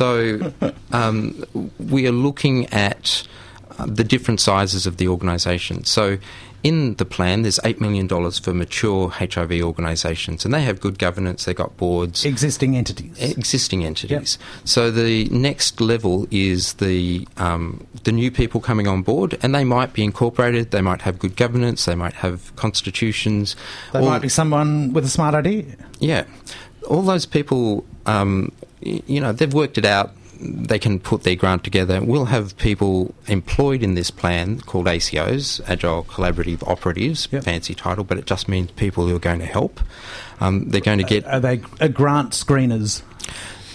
um, 0.91 1.43
we 1.79 2.07
are 2.07 2.11
looking 2.11 2.65
at 2.67 3.27
uh, 3.77 3.85
the 3.85 4.03
different 4.03 4.39
sizes 4.39 4.85
of 4.85 4.97
the 4.97 5.07
organisation. 5.07 5.83
So 5.83 6.17
in 6.65 6.95
the 6.95 7.05
plan, 7.05 7.43
there's 7.43 7.59
$8 7.59 7.79
million 7.79 8.07
for 8.31 8.51
mature 8.51 9.09
HIV 9.09 9.51
organisations, 9.61 10.45
and 10.45 10.51
they 10.51 10.63
have 10.63 10.81
good 10.81 10.97
governance, 10.97 11.45
they've 11.45 11.55
got 11.55 11.77
boards. 11.77 12.25
existing 12.25 12.75
entities. 12.75 13.15
Existing 13.37 13.85
entities. 13.85 14.39
So 14.63 14.89
the 14.89 15.25
next 15.25 15.79
level 15.79 16.27
is 16.31 16.73
the 16.73 17.27
um, 17.37 17.85
the 18.03 18.11
new 18.11 18.31
people 18.31 18.61
coming 18.61 18.87
on 18.87 19.03
board, 19.03 19.37
and 19.43 19.53
they 19.53 19.63
might 19.63 19.93
be 19.93 20.03
incorporated. 20.03 20.71
They 20.71 20.81
might 20.81 21.03
have 21.03 21.19
good 21.19 21.35
governance. 21.35 21.85
They 21.85 21.93
might 21.93 22.13
have 22.13 22.55
constitutions. 22.55 23.55
They 23.93 24.01
might 24.01 24.23
be 24.23 24.29
someone 24.29 24.91
with 24.91 25.05
a 25.05 25.09
smart 25.09 25.35
idea. 25.35 25.65
yeah, 25.99 26.23
all 26.89 27.03
those 27.03 27.27
people, 27.27 27.85
um, 28.07 28.51
you 28.85 29.19
know, 29.19 29.31
they've 29.31 29.53
worked 29.53 29.77
it 29.77 29.85
out. 29.85 30.11
They 30.39 30.79
can 30.79 30.99
put 30.99 31.23
their 31.23 31.35
grant 31.35 31.63
together. 31.63 32.01
We'll 32.03 32.25
have 32.25 32.57
people 32.57 33.15
employed 33.27 33.81
in 33.83 33.95
this 33.95 34.11
plan 34.11 34.59
called 34.59 34.85
ACOs, 34.85 35.61
Agile 35.67 36.03
Collaborative 36.03 36.61
Operatives, 36.67 37.29
Yep. 37.31 37.43
fancy 37.45 37.73
title, 37.73 38.03
but 38.03 38.17
it 38.17 38.25
just 38.25 38.49
means 38.49 38.71
people 38.71 39.07
who 39.07 39.15
are 39.15 39.19
going 39.19 39.39
to 39.39 39.45
help. 39.45 39.79
Um, 40.41 40.69
they're 40.69 40.81
going 40.81 40.97
to 40.97 41.05
get. 41.05 41.25
Are 41.25 41.39
they 41.39 41.57
grant 41.57 42.31
screeners? 42.31 43.01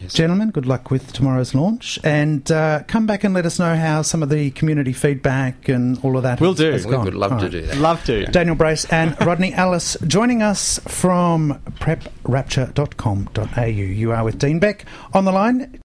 Yes. 0.00 0.12
Gentlemen, 0.12 0.50
good 0.50 0.66
luck 0.66 0.90
with 0.90 1.12
tomorrow's 1.12 1.54
launch, 1.54 1.98
and 2.04 2.50
uh, 2.52 2.82
come 2.86 3.06
back 3.06 3.24
and 3.24 3.32
let 3.34 3.46
us 3.46 3.58
know 3.58 3.74
how 3.76 4.02
some 4.02 4.22
of 4.22 4.28
the 4.28 4.50
community 4.50 4.92
feedback 4.92 5.68
and 5.68 5.98
all 6.02 6.16
of 6.16 6.22
that. 6.22 6.40
We'll 6.40 6.50
has- 6.50 6.58
do. 6.58 6.70
has 6.72 6.84
We 6.86 6.92
gone. 6.92 7.04
would 7.06 7.14
love 7.14 7.32
All 7.32 7.38
to 7.38 7.44
right. 7.46 7.50
do 7.52 7.62
that. 7.62 7.76
Love 7.78 8.04
to. 8.04 8.26
Daniel 8.26 8.56
Brace 8.56 8.84
and 8.86 9.16
Rodney 9.26 9.54
Ellis 9.54 9.96
joining 10.06 10.42
us 10.42 10.78
from 10.86 11.60
preprapture.com.au. 11.80 13.64
You 13.64 14.12
are 14.12 14.24
with 14.24 14.38
Dean 14.38 14.58
Beck 14.58 14.84
on 15.14 15.24
the 15.24 15.32
line. 15.32 15.80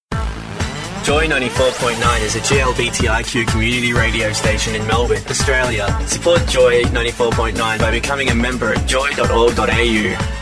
Joy 1.04 1.26
94.9 1.26 2.20
is 2.22 2.36
a 2.36 2.40
GLBTIQ 2.40 3.48
community 3.48 3.92
radio 3.92 4.32
station 4.32 4.76
in 4.76 4.86
Melbourne, 4.86 5.22
Australia. 5.28 5.88
Support 6.06 6.46
Joy 6.46 6.82
94.9 6.84 7.56
by 7.80 7.90
becoming 7.90 8.28
a 8.28 8.34
member 8.36 8.72
at 8.72 8.86
joy.org.au. 8.86 10.41